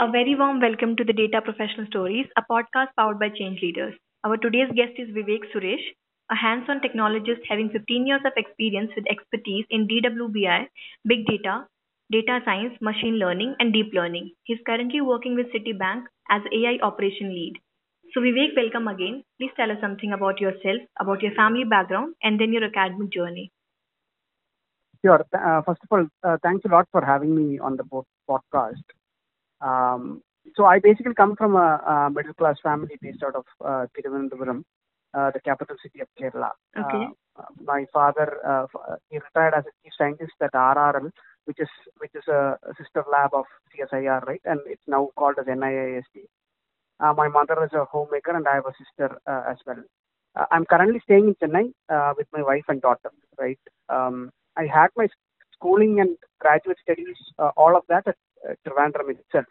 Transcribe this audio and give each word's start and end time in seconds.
A 0.00 0.08
very 0.08 0.36
warm 0.36 0.60
welcome 0.60 0.94
to 0.94 1.02
the 1.02 1.12
Data 1.12 1.40
Professional 1.42 1.84
Stories, 1.86 2.26
a 2.36 2.42
podcast 2.48 2.94
powered 2.96 3.18
by 3.18 3.30
Change 3.30 3.60
Leaders. 3.60 3.94
Our 4.22 4.36
today's 4.36 4.70
guest 4.76 4.92
is 4.96 5.08
Vivek 5.08 5.50
Suresh, 5.52 5.82
a 6.30 6.36
hands-on 6.36 6.78
technologist 6.78 7.42
having 7.48 7.68
15 7.70 8.06
years 8.06 8.20
of 8.24 8.32
experience 8.36 8.92
with 8.94 9.10
expertise 9.10 9.66
in 9.70 9.88
DWBI, 9.88 10.68
big 11.04 11.26
data, 11.26 11.66
data 12.12 12.38
science, 12.44 12.74
machine 12.80 13.18
learning, 13.18 13.56
and 13.58 13.72
deep 13.72 13.90
learning. 13.92 14.30
He's 14.44 14.60
currently 14.64 15.00
working 15.00 15.34
with 15.34 15.52
Citibank 15.52 16.04
as 16.30 16.42
AI 16.52 16.78
operation 16.80 17.30
lead. 17.30 17.54
So 18.14 18.20
Vivek, 18.20 18.54
welcome 18.54 18.86
again. 18.86 19.24
Please 19.40 19.50
tell 19.56 19.72
us 19.72 19.78
something 19.80 20.12
about 20.12 20.40
yourself, 20.40 20.80
about 21.00 21.22
your 21.22 21.34
family 21.34 21.64
background, 21.64 22.14
and 22.22 22.40
then 22.40 22.52
your 22.52 22.62
academic 22.62 23.10
journey. 23.10 23.50
Sure. 25.04 25.24
Uh, 25.32 25.62
first 25.62 25.80
of 25.82 25.88
all, 25.90 26.06
uh, 26.22 26.36
thanks 26.44 26.64
a 26.64 26.68
lot 26.68 26.86
for 26.92 27.04
having 27.04 27.34
me 27.34 27.58
on 27.58 27.76
the 27.76 27.84
podcast. 28.30 28.86
Um, 29.60 30.22
so 30.56 30.64
I 30.64 30.78
basically 30.78 31.14
come 31.14 31.36
from 31.36 31.56
a, 31.56 32.08
a, 32.08 32.10
middle 32.10 32.34
class 32.34 32.56
family 32.62 32.96
based 33.00 33.22
out 33.22 33.34
of 33.34 33.44
uh, 33.64 33.86
Thiruvananthapuram, 33.94 34.62
uh, 35.14 35.30
the 35.32 35.40
capital 35.40 35.76
city 35.82 36.00
of 36.00 36.08
Kerala. 36.18 36.50
Okay. 36.76 37.06
Uh, 37.38 37.42
my 37.62 37.84
father 37.92 38.38
uh, 38.46 38.66
he 39.10 39.18
retired 39.18 39.54
as 39.54 39.64
a 39.64 39.72
chief 39.82 39.92
scientist 39.96 40.32
at 40.40 40.52
RRL, 40.52 41.10
which 41.44 41.58
is 41.60 41.68
which 41.98 42.12
is 42.14 42.26
a, 42.28 42.58
sister 42.76 43.04
lab 43.10 43.30
of 43.32 43.44
CSIR, 43.72 44.24
right? 44.26 44.40
And 44.44 44.60
it's 44.66 44.82
now 44.86 45.10
called 45.16 45.36
as 45.38 45.46
NIIST. 45.46 46.26
Uh, 47.00 47.12
my 47.16 47.28
mother 47.28 47.56
is 47.64 47.72
a 47.72 47.84
homemaker, 47.84 48.36
and 48.36 48.46
I 48.48 48.56
have 48.56 48.66
a 48.66 48.74
sister 48.78 49.20
uh, 49.26 49.42
as 49.50 49.58
well. 49.66 49.82
Uh, 50.34 50.46
I'm 50.50 50.64
currently 50.64 51.00
staying 51.04 51.28
in 51.28 51.34
Chennai 51.36 51.72
uh, 51.88 52.14
with 52.16 52.26
my 52.32 52.42
wife 52.42 52.64
and 52.68 52.82
daughter, 52.82 53.10
right? 53.38 53.58
Um, 53.88 54.30
I 54.56 54.66
had 54.66 54.88
my 54.96 55.08
schooling 55.54 56.00
and 56.00 56.16
graduate 56.40 56.78
studies, 56.82 57.16
uh, 57.38 57.50
all 57.56 57.76
of 57.76 57.84
that 57.88 58.06
at 58.06 58.14
uh, 58.14 58.27
Trivandrum 58.66 59.10
itself. 59.10 59.46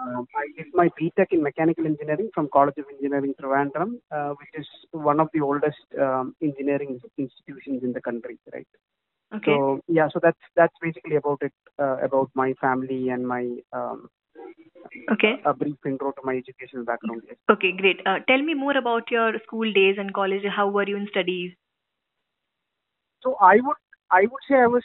Um, 0.00 0.26
I 0.34 0.46
did 0.56 0.72
my 0.72 0.88
BTech 1.00 1.26
in 1.30 1.42
mechanical 1.42 1.84
engineering 1.84 2.30
from 2.34 2.48
College 2.52 2.78
of 2.78 2.86
Engineering 2.90 3.34
Trivandrum, 3.40 4.00
uh, 4.10 4.30
which 4.30 4.48
is 4.54 4.66
one 4.92 5.20
of 5.20 5.28
the 5.34 5.40
oldest 5.40 5.84
um, 6.00 6.34
engineering 6.42 6.98
institutions 7.18 7.82
in 7.82 7.92
the 7.92 8.00
country, 8.00 8.38
right? 8.52 8.66
Okay. 9.34 9.52
So 9.52 9.80
yeah, 9.88 10.08
so 10.12 10.18
that's 10.22 10.40
that's 10.56 10.74
basically 10.80 11.16
about 11.16 11.38
it, 11.42 11.52
uh, 11.78 11.98
about 11.98 12.30
my 12.34 12.54
family 12.60 13.10
and 13.10 13.26
my 13.26 13.44
um, 13.72 14.08
okay. 15.12 15.34
a 15.44 15.54
brief 15.54 15.76
intro 15.86 16.12
to 16.12 16.22
my 16.24 16.36
educational 16.36 16.84
background. 16.84 17.22
Yes. 17.26 17.36
Okay, 17.50 17.72
great. 17.76 18.00
Uh, 18.06 18.18
tell 18.26 18.42
me 18.42 18.54
more 18.54 18.76
about 18.76 19.10
your 19.10 19.32
school 19.44 19.72
days 19.72 19.96
and 19.98 20.12
college. 20.12 20.42
How 20.44 20.68
were 20.68 20.88
you 20.88 20.96
in 20.96 21.06
studies? 21.10 21.52
So 23.22 23.36
I 23.40 23.56
would 23.56 23.76
I 24.10 24.22
would 24.22 24.44
say 24.48 24.56
I 24.56 24.66
was 24.66 24.82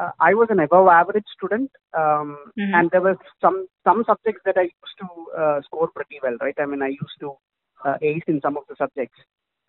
uh, 0.00 0.10
I 0.20 0.34
was 0.34 0.48
an 0.50 0.60
above 0.60 0.88
average 0.88 1.26
student, 1.36 1.70
um, 1.96 2.38
Mhm. 2.58 2.74
and 2.76 2.90
there 2.90 3.00
were 3.00 3.16
some 3.40 3.66
some 3.84 4.04
subjects 4.04 4.42
that 4.44 4.56
I 4.56 4.62
used 4.62 4.98
to 5.02 5.08
uh, 5.42 5.62
score 5.62 5.88
pretty 5.94 6.18
well, 6.22 6.36
right? 6.40 6.58
I 6.58 6.66
mean, 6.66 6.82
I 6.82 6.88
used 6.88 7.18
to 7.20 7.36
uh, 7.84 7.96
ace 8.02 8.24
in 8.26 8.40
some 8.40 8.56
of 8.56 8.64
the 8.68 8.76
subjects, 8.76 9.18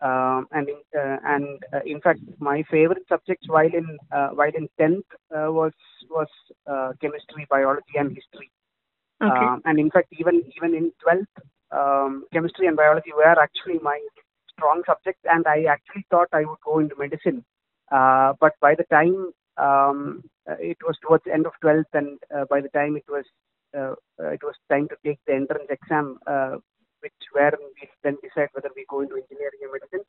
um, 0.00 0.48
and 0.52 0.68
in, 0.68 0.80
uh, 0.98 1.18
and 1.24 1.62
uh, 1.74 1.80
in 1.84 2.00
fact, 2.00 2.20
my 2.38 2.62
favorite 2.70 3.06
subjects 3.08 3.48
while 3.48 3.74
in 3.82 3.98
uh, 4.12 4.28
while 4.30 4.54
in 4.54 4.68
tenth 4.78 5.06
uh, 5.36 5.50
was 5.52 5.72
was 6.10 6.28
uh, 6.66 6.92
chemistry, 7.00 7.46
biology, 7.50 7.96
and 7.96 8.14
history. 8.14 8.50
Okay. 9.22 9.44
Um, 9.46 9.62
and 9.64 9.78
in 9.78 9.90
fact, 9.90 10.08
even 10.18 10.42
even 10.56 10.74
in 10.74 10.92
twelfth, 11.02 11.36
um, 11.70 12.24
chemistry 12.32 12.66
and 12.66 12.76
biology 12.76 13.12
were 13.16 13.38
actually 13.46 13.78
my 13.82 13.98
strong 14.52 14.82
subjects, 14.86 15.22
and 15.24 15.46
I 15.46 15.64
actually 15.64 16.04
thought 16.10 16.28
I 16.32 16.44
would 16.44 16.60
go 16.64 16.78
into 16.78 16.96
medicine. 16.96 17.44
Uh, 17.90 18.34
but 18.40 18.52
by 18.60 18.74
the 18.74 18.84
time 18.84 19.32
um, 19.58 20.22
uh, 20.48 20.56
it 20.58 20.78
was 20.86 20.96
towards 21.02 21.24
the 21.24 21.32
end 21.32 21.46
of 21.46 21.52
12th, 21.62 21.92
and 21.94 22.18
uh, 22.34 22.44
by 22.48 22.60
the 22.60 22.68
time 22.68 22.96
it 22.96 23.04
was 23.08 23.24
uh, 23.76 23.94
uh, 24.20 24.30
it 24.30 24.40
was 24.42 24.54
time 24.70 24.88
to 24.88 24.96
take 25.04 25.18
the 25.26 25.34
entrance 25.34 25.68
exam, 25.70 26.18
uh, 26.26 26.56
which 27.00 27.12
where 27.32 27.52
we 27.60 27.88
then 28.02 28.16
decide 28.22 28.48
whether 28.52 28.70
we 28.74 28.86
go 28.88 29.00
into 29.00 29.16
engineering 29.16 29.60
or 29.62 29.72
medicine. 29.72 30.04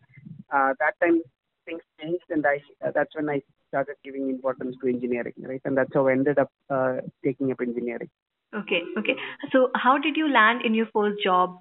Uh, 0.53 0.73
that 0.79 0.93
time 1.01 1.21
things 1.65 1.81
changed, 2.01 2.23
and 2.29 2.45
I 2.45 2.61
uh, 2.85 2.91
that's 2.93 3.15
when 3.15 3.29
I 3.29 3.41
started 3.69 3.95
giving 4.03 4.29
importance 4.29 4.75
to 4.81 4.87
engineering, 4.87 5.33
right? 5.39 5.61
And 5.65 5.77
that's 5.77 5.93
how 5.93 6.07
I 6.07 6.13
ended 6.13 6.39
up 6.39 6.51
uh, 6.69 6.97
taking 7.23 7.51
up 7.51 7.61
engineering. 7.61 8.09
Okay. 8.55 8.81
Okay. 8.97 9.15
So, 9.51 9.69
how 9.75 9.97
did 9.97 10.15
you 10.15 10.31
land 10.31 10.61
in 10.63 10.73
your 10.73 10.87
first 10.93 11.21
job? 11.21 11.59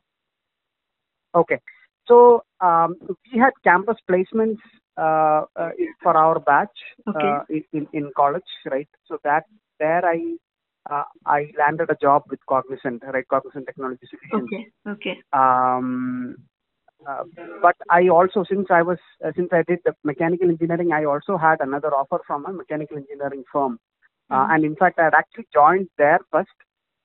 Okay. 1.34 1.58
So 2.08 2.44
um, 2.60 2.96
we 3.32 3.38
had 3.38 3.50
campus 3.64 3.96
placements 4.08 4.58
uh, 4.96 5.42
uh, 5.56 5.70
for 6.02 6.16
our 6.16 6.40
batch 6.40 6.78
Okay. 7.06 7.28
uh, 7.28 7.42
in, 7.72 7.86
in 7.92 8.10
college, 8.16 8.50
right? 8.70 8.88
So 9.08 9.18
that 9.24 9.44
there 9.78 10.04
I 10.04 10.36
uh, 10.90 11.04
I 11.26 11.50
landed 11.58 11.90
a 11.90 11.96
job 12.00 12.22
with 12.30 12.40
Cognizant, 12.48 13.02
right? 13.12 13.26
Cognizant 13.28 13.66
Technology 13.66 14.06
Solutions. 14.08 14.50
Okay. 14.52 14.66
Okay. 14.92 15.22
Um, 15.32 16.36
uh, 17.08 17.24
but 17.60 17.76
I 17.90 18.08
also, 18.08 18.44
since 18.48 18.68
I 18.70 18.82
was, 18.82 18.98
uh, 19.24 19.32
since 19.36 19.48
I 19.52 19.62
did 19.66 19.80
the 19.84 19.94
mechanical 20.04 20.48
engineering, 20.48 20.92
I 20.92 21.04
also 21.04 21.36
had 21.36 21.60
another 21.60 21.88
offer 21.94 22.20
from 22.26 22.46
a 22.46 22.52
mechanical 22.52 22.96
engineering 22.96 23.44
firm. 23.52 23.78
Uh, 24.30 24.46
Mhm. 24.46 24.54
and 24.54 24.64
in 24.64 24.76
fact, 24.76 24.98
I 24.98 25.04
had 25.04 25.14
actually 25.14 25.46
joined 25.52 25.88
there 25.98 26.20
first. 26.30 26.48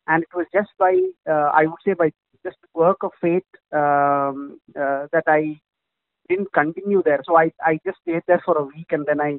And 0.08 0.24
it 0.24 0.34
was 0.36 0.48
just 0.54 0.70
by, 0.78 0.94
uh, 1.30 1.52
I 1.54 1.66
would 1.66 1.82
say, 1.86 1.94
by 1.94 2.12
just 2.44 2.58
work 2.74 2.98
of 3.04 3.12
fate 3.22 3.46
um, 3.72 4.60
uh, 4.76 5.08
that 5.12 5.24
I 5.28 5.60
didn't 6.32 6.54
continue 6.54 7.02
there. 7.10 7.22
So 7.28 7.38
I, 7.44 7.46
I 7.72 7.74
just 7.86 8.00
stayed 8.04 8.26
there 8.28 8.42
for 8.46 8.58
a 8.58 8.68
week 8.74 8.90
and 8.98 9.06
then 9.10 9.20
I 9.30 9.32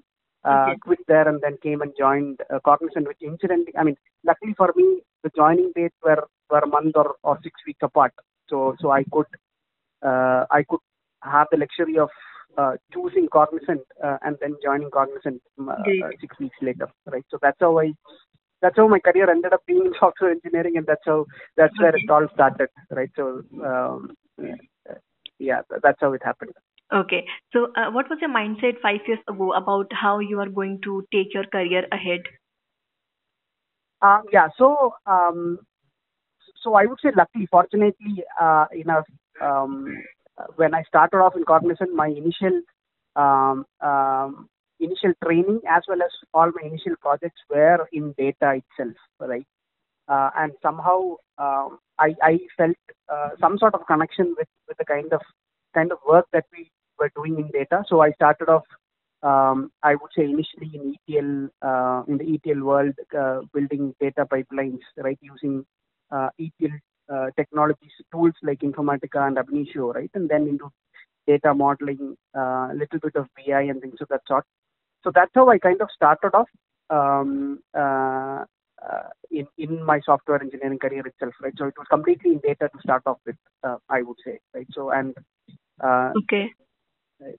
uh, 0.45 0.71
Okay. 0.71 0.79
quit 0.87 0.99
there 1.09 1.29
and 1.29 1.41
then 1.45 1.57
came 1.63 1.83
and 1.83 1.93
joined 1.99 2.39
uh, 2.53 2.59
Cognizant, 2.69 3.07
which 3.07 3.23
incidentally, 3.23 3.75
I 3.79 3.85
mean, 3.85 3.97
luckily 4.31 4.55
for 4.57 4.71
me, 4.77 4.89
the 5.25 5.31
joining 5.37 5.71
dates 5.77 5.95
were, 6.05 6.25
were 6.51 6.59
a 6.59 6.67
month 6.67 6.97
or, 6.97 7.15
or 7.23 7.39
six 7.43 7.55
weeks 7.67 7.83
apart. 7.83 8.13
So, 8.51 8.75
so 8.81 8.91
I 8.91 9.05
could, 9.13 9.31
uh, 10.11 10.45
I 10.51 10.65
could 10.69 10.81
have 11.23 11.47
the 11.53 11.59
luxury 11.59 11.99
of 11.99 12.11
uh, 12.59 12.73
choosing 12.93 13.29
Cognizant 13.33 13.83
uh, 14.05 14.19
and 14.23 14.37
then 14.41 14.57
joining 14.63 14.91
Cognizant 14.91 15.41
um, 15.59 15.69
uh, 15.69 15.73
uh, 15.75 16.11
six 16.21 16.39
weeks 16.41 16.57
later, 16.61 16.89
right? 17.07 17.25
So 17.31 17.39
that's 17.41 17.61
how 17.61 17.79
I, 17.79 17.93
that's 18.61 18.77
how 18.77 18.89
my 18.89 18.99
career 18.99 19.31
ended 19.31 19.53
up 19.53 19.63
being 19.67 19.87
in 19.87 19.93
software 20.01 20.33
engineering, 20.33 20.77
and 20.77 20.87
that's 20.87 21.07
how 21.07 21.27
that's 21.57 21.79
where 21.81 21.95
it 21.97 22.11
all 22.11 22.27
started, 22.35 22.69
right? 22.91 23.11
So, 23.17 23.43
um, 23.65 24.11
yeah, 25.39 25.63
that's 25.83 25.99
how 26.01 26.13
it 26.13 26.23
happened. 26.25 26.53
Okay. 26.93 27.25
So, 27.53 27.73
uh, 27.75 27.91
what 27.91 28.11
was 28.11 28.19
your 28.21 28.31
mindset 28.31 28.81
five 28.83 29.01
years 29.07 29.21
ago 29.29 29.53
about 29.53 29.91
how 29.93 30.19
you 30.19 30.41
are 30.41 30.49
going 30.49 30.81
to 30.85 31.07
take 31.13 31.33
your 31.33 31.45
career 31.45 31.87
ahead? 31.91 32.21
Um, 34.03 34.25
yeah, 34.33 34.49
so 34.59 34.95
um, 35.07 35.59
so 36.63 36.75
I 36.75 36.87
would 36.87 36.99
say 37.03 37.11
luckily, 37.17 37.47
fortunately, 37.51 38.25
uh, 38.41 38.67
enough. 38.73 39.07
Um, 39.41 40.03
when 40.57 40.75
I 40.75 40.83
started 40.85 41.19
off 41.19 41.37
in 41.37 41.45
Cognizant, 41.45 41.95
my 41.95 42.09
initial 42.09 42.61
um, 43.17 43.65
um, 43.81 44.49
initial 44.81 45.13
training 45.25 45.61
as 45.69 45.83
well 45.89 46.03
as 46.03 46.11
all 46.35 46.51
my 46.55 46.67
initial 46.67 46.95
projects 47.01 47.41
were 47.49 47.89
in 47.93 48.15
data 48.19 48.61
itself, 48.61 48.97
right? 49.21 49.47
Uh, 50.09 50.31
and 50.37 50.53
somehow 50.63 51.15
um, 51.39 51.79
I, 51.99 52.15
I 52.23 52.39
felt 52.57 52.77
uh, 53.09 53.31
some 53.41 53.57
sort 53.59 53.75
of 53.75 53.87
connection 53.87 54.35
with, 54.37 54.49
with 54.69 54.77
the 54.79 54.85
kind 54.85 55.13
of 55.13 55.21
kind 55.75 55.93
of 55.93 55.99
work 56.07 56.27
that 56.33 56.45
we 56.53 56.71
were 56.99 57.11
doing 57.15 57.39
in 57.39 57.49
data. 57.49 57.85
So 57.89 58.01
I 58.01 58.13
started 58.13 58.49
off 58.49 58.65
um, 59.23 59.71
I 59.83 59.95
would 59.95 60.11
say 60.17 60.25
initially 60.25 60.73
in 60.75 60.97
ETL, 61.09 61.49
uh, 61.63 62.03
in 62.09 62.19
the 62.19 62.35
ETL 62.35 62.65
world, 62.65 62.95
uh, 63.17 63.41
building 63.55 63.95
data 64.01 64.27
pipelines, 64.27 64.81
right, 64.97 65.19
using 65.21 65.65
uh, 66.11 66.31
ETL 66.41 66.77
uh, 67.13 67.27
technologies, 67.37 67.93
tools 68.11 68.33
like 68.43 68.61
Informatica 68.61 69.27
and 69.27 69.39
Ab 69.39 69.49
Initio, 69.51 69.93
right, 69.93 70.11
and 70.15 70.29
then 70.29 70.49
into 70.49 70.71
data 71.27 71.55
modeling, 71.55 72.17
a 72.35 72.73
little 72.75 72.99
bit 73.01 73.15
of 73.15 73.29
BI 73.37 73.63
and 73.63 73.81
things 73.81 74.01
of 74.01 74.09
that 74.09 74.23
sort. 74.27 74.45
So 75.05 75.13
that's 75.15 75.31
how 75.35 75.49
I 75.49 75.59
kind 75.59 75.81
of 75.81 75.89
started 75.95 76.35
off 76.35 76.49
um, 76.91 77.61
uh, 77.77 78.45
uh, 78.85 79.09
in 79.31 79.47
in 79.57 79.85
my 79.85 80.01
software 80.05 80.43
engineering 80.43 80.79
career 80.79 81.07
itself, 81.07 81.35
right. 81.41 81.55
So 81.57 81.67
it 81.67 81.75
was 81.79 81.87
completely 81.89 82.33
in 82.33 82.41
data 82.41 82.69
to 82.73 82.81
start 82.81 83.03
off 83.07 83.19
with, 83.25 83.37
uh, 83.63 83.77
I 83.89 84.03
would 84.03 84.17
say, 84.25 84.41
right. 84.53 84.67
So 84.73 84.91
and 84.91 85.15
uh, 85.81 86.13
Okay. 86.25 86.51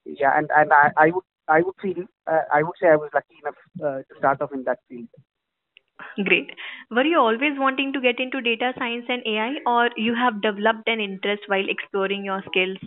Yeah, 0.04 0.36
and 0.36 0.48
and 0.56 0.72
I, 0.72 0.90
I 0.96 1.06
would 1.10 1.24
I 1.48 1.62
would 1.62 1.74
feel 1.80 2.04
uh, 2.26 2.42
I 2.52 2.62
would 2.62 2.74
say 2.80 2.88
I 2.88 2.96
was 2.96 3.10
lucky 3.14 3.36
enough 3.42 3.56
uh, 3.82 3.98
to 4.08 4.18
start 4.18 4.40
off 4.42 4.52
in 4.52 4.64
that 4.64 4.78
field. 4.88 5.08
Great. 6.24 6.50
Were 6.90 7.04
you 7.04 7.18
always 7.18 7.58
wanting 7.58 7.92
to 7.92 8.00
get 8.00 8.18
into 8.20 8.40
data 8.40 8.72
science 8.76 9.06
and 9.08 9.22
AI, 9.26 9.56
or 9.66 9.90
you 9.96 10.14
have 10.14 10.40
developed 10.42 10.88
an 10.88 11.00
interest 11.00 11.44
while 11.48 11.68
exploring 11.68 12.24
your 12.24 12.42
skills? 12.42 12.78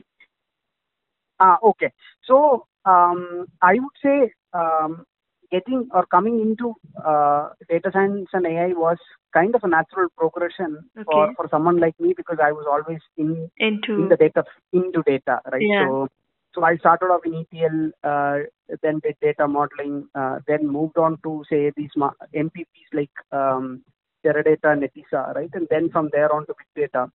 Ah, 1.40 1.58
okay. 1.64 1.92
So 2.24 2.66
um, 2.86 3.46
I 3.62 3.74
would 3.76 3.98
say 4.04 4.32
um, 4.54 5.06
getting 5.52 5.88
or 5.94 6.06
coming 6.08 6.40
into 6.40 6.74
uh, 7.06 7.50
data 7.70 7.90
science 7.94 8.30
and 8.34 8.46
AI 8.46 8.68
was 8.74 8.98
kind 9.34 9.56
of 9.56 9.64
a 9.64 9.68
natural 9.68 10.08
progression 10.18 10.90
for, 11.06 11.30
for 11.36 11.48
someone 11.50 11.78
like 11.80 11.96
me 12.00 12.14
because 12.16 12.38
I 12.42 12.52
was 12.52 12.66
always 12.70 13.00
in 13.18 13.50
Into 13.60 13.94
in 13.98 14.08
the 14.10 14.18
data 14.18 14.44
into 14.74 15.04
data, 15.06 15.40
right? 15.52 15.68
Yeah. 15.68 15.88
So 15.88 16.08
so 16.58 16.64
I 16.64 16.76
started 16.78 17.06
off 17.06 17.22
in 17.24 17.36
ETL, 17.36 17.92
uh, 18.04 18.40
then 18.82 19.00
did 19.04 19.16
data 19.22 19.48
modeling, 19.48 20.08
uh, 20.16 20.40
then 20.48 20.68
moved 20.68 20.98
on 20.98 21.20
to 21.22 21.44
say 21.48 21.72
these 21.78 21.92
MPPs 21.96 22.90
like 22.94 23.12
um, 23.32 23.84
Teradata, 24.26 24.74
Netezza, 24.74 25.36
right? 25.36 25.50
And 25.54 25.68
then 25.70 25.92
from 25.92 26.10
there 26.12 26.34
on 26.34 26.48
to 26.48 26.56
big 26.58 26.90
data. 26.90 27.12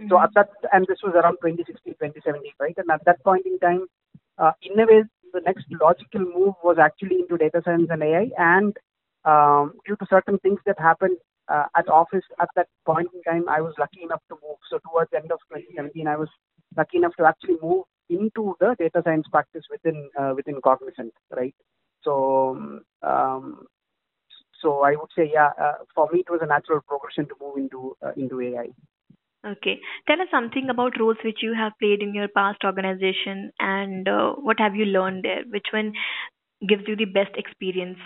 Mm-hmm. 0.00 0.08
So 0.08 0.20
at 0.20 0.30
that, 0.36 0.50
and 0.72 0.86
this 0.88 0.98
was 1.02 1.14
around 1.16 1.38
2016, 1.42 1.94
2017, 1.94 2.52
right? 2.60 2.74
And 2.76 2.90
at 2.92 3.04
that 3.06 3.24
point 3.24 3.44
in 3.44 3.58
time, 3.58 3.86
uh, 4.38 4.52
in 4.62 4.78
a 4.78 4.86
way, 4.86 5.02
the 5.32 5.40
next 5.40 5.66
logical 5.70 6.20
move 6.20 6.54
was 6.62 6.76
actually 6.80 7.20
into 7.20 7.36
data 7.36 7.60
science 7.64 7.88
and 7.90 8.04
AI. 8.04 8.30
And 8.38 8.76
um, 9.24 9.74
due 9.84 9.96
to 9.96 10.06
certain 10.08 10.38
things 10.38 10.60
that 10.66 10.78
happened 10.78 11.16
uh, 11.48 11.64
at 11.76 11.88
office 11.88 12.24
at 12.40 12.50
that 12.54 12.68
point 12.86 13.08
in 13.12 13.22
time, 13.24 13.48
I 13.48 13.60
was 13.60 13.74
lucky 13.80 14.04
enough 14.04 14.22
to 14.28 14.36
move. 14.46 14.58
So 14.70 14.78
towards 14.88 15.10
the 15.10 15.16
end 15.16 15.32
of 15.32 15.40
2017, 15.50 16.06
I 16.06 16.16
was 16.16 16.28
lucky 16.76 16.98
enough 16.98 17.16
to 17.16 17.26
actually 17.26 17.56
move 17.60 17.84
into 18.08 18.56
the 18.60 18.76
data 18.78 19.02
science 19.04 19.26
practice 19.30 19.64
within 19.70 20.10
uh, 20.18 20.32
within 20.36 20.60
Cognizant, 20.62 21.12
right? 21.30 21.54
So 22.02 22.80
um, 23.02 23.66
so 24.60 24.82
I 24.82 24.92
would 24.92 25.10
say, 25.16 25.30
yeah, 25.32 25.50
uh, 25.60 25.84
for 25.94 26.08
me 26.12 26.20
it 26.20 26.30
was 26.30 26.40
a 26.42 26.46
natural 26.46 26.80
progression 26.86 27.26
to 27.26 27.34
move 27.40 27.56
into 27.56 27.96
uh, 28.04 28.12
into 28.16 28.40
AI. 28.40 28.68
Okay. 29.46 29.78
Tell 30.06 30.20
us 30.20 30.28
something 30.30 30.70
about 30.70 30.98
roles 30.98 31.18
which 31.22 31.40
you 31.42 31.52
have 31.54 31.72
played 31.78 32.00
in 32.02 32.14
your 32.14 32.28
past 32.28 32.64
organization 32.64 33.52
and 33.58 34.08
uh, 34.08 34.32
what 34.32 34.58
have 34.58 34.74
you 34.74 34.86
learned 34.86 35.22
there? 35.22 35.42
Which 35.50 35.66
one 35.70 35.92
gives 36.66 36.84
you 36.88 36.96
the 36.96 37.04
best 37.04 37.36
experience? 37.36 37.98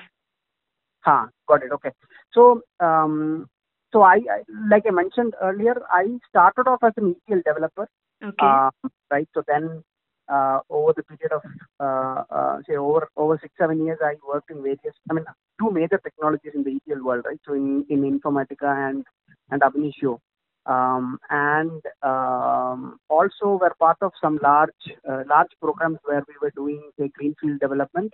Huh, 1.01 1.27
got 1.49 1.63
it. 1.63 1.71
Okay. 1.73 1.91
So, 2.33 2.63
um, 2.81 3.47
so 3.93 4.03
I, 4.03 4.17
I, 4.17 4.43
like 4.69 4.83
I 4.87 4.91
mentioned 4.91 5.35
earlier, 5.41 5.81
I 5.93 6.19
started 6.29 6.67
off 6.67 6.83
as 6.83 6.93
an 6.97 7.15
ETL 7.29 7.43
developer. 7.47 7.89
Okay. 8.23 8.35
Uh, 8.43 8.71
right. 9.11 9.29
So 9.33 9.43
then, 9.47 9.85
uh, 10.29 10.61
over 10.71 10.93
the 10.97 11.03
period 11.03 11.33
of, 11.33 11.43
uh, 11.81 12.23
uh, 12.31 12.59
say 12.69 12.77
over, 12.77 13.09
over 13.17 13.39
six, 13.41 13.53
seven 13.59 13.85
years, 13.85 13.99
I 14.03 14.15
worked 14.27 14.51
in 14.51 14.63
various, 14.63 14.95
I 15.11 15.15
mean, 15.15 15.25
two 15.61 15.71
major 15.71 15.99
technologies 15.99 16.53
in 16.55 16.65
the 16.65 16.79
ETL 16.87 17.05
world, 17.05 17.25
right? 17.27 17.41
So 17.47 17.55
in, 17.55 17.85
in 17.89 18.03
Informatica 18.03 18.89
and, 18.89 19.05
and 19.51 19.63
Ab 19.63 19.75
Initio, 19.75 20.21
um, 20.67 21.19
and 21.31 21.83
um, 22.03 22.99
also 23.09 23.59
were 23.61 23.75
part 23.79 23.97
of 24.03 24.13
some 24.23 24.39
large 24.43 24.71
uh, 25.09 25.23
large 25.27 25.51
programs 25.63 25.99
where 26.05 26.23
we 26.29 26.35
were 26.43 26.53
doing 26.55 26.91
say 26.99 27.09
greenfield 27.09 27.59
development 27.59 28.13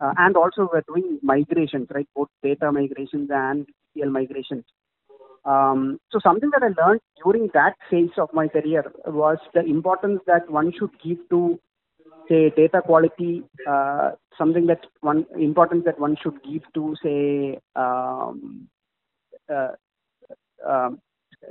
uh, 0.00 0.12
and 0.18 0.36
also 0.36 0.68
we're 0.70 0.84
doing 0.86 1.18
migrations 1.22 1.88
right? 1.94 2.06
Both 2.14 2.28
data 2.42 2.70
migrations 2.70 3.30
and 3.32 3.66
ETL 3.96 4.10
migrations 4.10 4.64
um, 5.44 5.98
so 6.10 6.18
something 6.22 6.50
that 6.50 6.62
I 6.62 6.82
learned 6.82 7.00
during 7.22 7.50
that 7.54 7.74
phase 7.90 8.16
of 8.16 8.30
my 8.32 8.48
career 8.48 8.84
was 9.06 9.38
the 9.52 9.60
importance 9.60 10.20
that 10.26 10.50
one 10.50 10.72
should 10.78 10.90
give 11.02 11.18
to 11.30 11.60
say 12.28 12.50
data 12.56 12.80
quality 12.82 13.42
uh, 13.68 14.12
something 14.38 14.66
that 14.66 14.86
one 15.00 15.26
importance 15.38 15.84
that 15.84 16.00
one 16.00 16.16
should 16.22 16.42
give 16.42 16.62
to 16.74 16.94
say 17.02 17.58
um, 17.76 18.68
uh, 19.52 19.72
um, 20.66 21.00